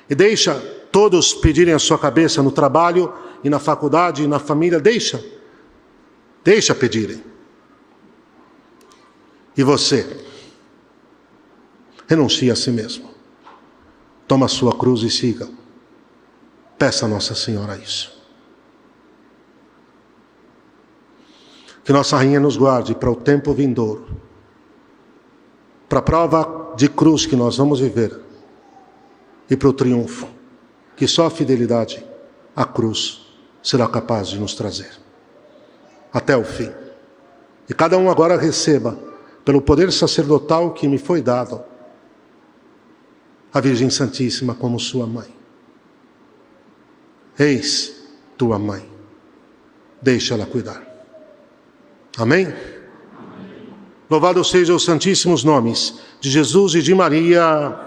E 0.08 0.14
deixa 0.14 0.54
todos 0.92 1.34
pedirem 1.34 1.74
a 1.74 1.78
sua 1.80 1.98
cabeça 1.98 2.40
no 2.40 2.52
trabalho 2.52 3.12
e 3.42 3.50
na 3.50 3.58
faculdade 3.58 4.22
e 4.22 4.28
na 4.28 4.38
família, 4.38 4.78
deixa. 4.78 5.22
Deixa 6.44 6.72
pedirem. 6.72 7.20
E 9.56 9.64
você? 9.64 10.24
Renuncie 12.06 12.52
a 12.52 12.56
si 12.56 12.70
mesmo. 12.70 13.10
Toma 14.28 14.46
a 14.46 14.48
sua 14.48 14.76
cruz 14.78 15.02
e 15.02 15.10
siga. 15.10 15.48
Peça 16.78 17.06
a 17.06 17.08
Nossa 17.08 17.34
Senhora 17.34 17.76
isso. 17.76 18.13
Que 21.84 21.92
Nossa 21.92 22.16
Rainha 22.16 22.40
nos 22.40 22.56
guarde 22.56 22.94
para 22.94 23.10
o 23.10 23.16
tempo 23.16 23.52
vindouro, 23.52 24.06
para 25.88 25.98
a 25.98 26.02
prova 26.02 26.72
de 26.76 26.88
cruz 26.88 27.26
que 27.26 27.36
nós 27.36 27.58
vamos 27.58 27.80
viver 27.80 28.18
e 29.48 29.56
para 29.56 29.68
o 29.68 29.72
triunfo 29.72 30.34
que 30.96 31.06
só 31.06 31.26
a 31.26 31.30
fidelidade 31.30 32.04
à 32.54 32.64
cruz 32.64 33.26
será 33.62 33.88
capaz 33.88 34.28
de 34.28 34.38
nos 34.38 34.54
trazer. 34.54 34.92
Até 36.12 36.36
o 36.36 36.44
fim. 36.44 36.70
E 37.68 37.74
cada 37.74 37.98
um 37.98 38.10
agora 38.10 38.36
receba, 38.36 38.98
pelo 39.44 39.60
poder 39.60 39.92
sacerdotal 39.92 40.72
que 40.72 40.86
me 40.86 40.98
foi 40.98 41.20
dado, 41.20 41.62
a 43.52 43.60
Virgem 43.60 43.90
Santíssima 43.90 44.54
como 44.54 44.78
sua 44.78 45.06
mãe. 45.06 45.34
Eis 47.38 48.04
tua 48.36 48.58
mãe, 48.58 48.88
deixa-la 50.00 50.46
cuidar. 50.46 50.93
Amém? 52.16 52.46
Amém? 52.46 52.54
Louvado 54.08 54.44
sejam 54.44 54.76
os 54.76 54.84
santíssimos 54.84 55.42
nomes 55.42 55.98
de 56.20 56.30
Jesus 56.30 56.74
e 56.74 56.82
de 56.82 56.94
Maria. 56.94 57.83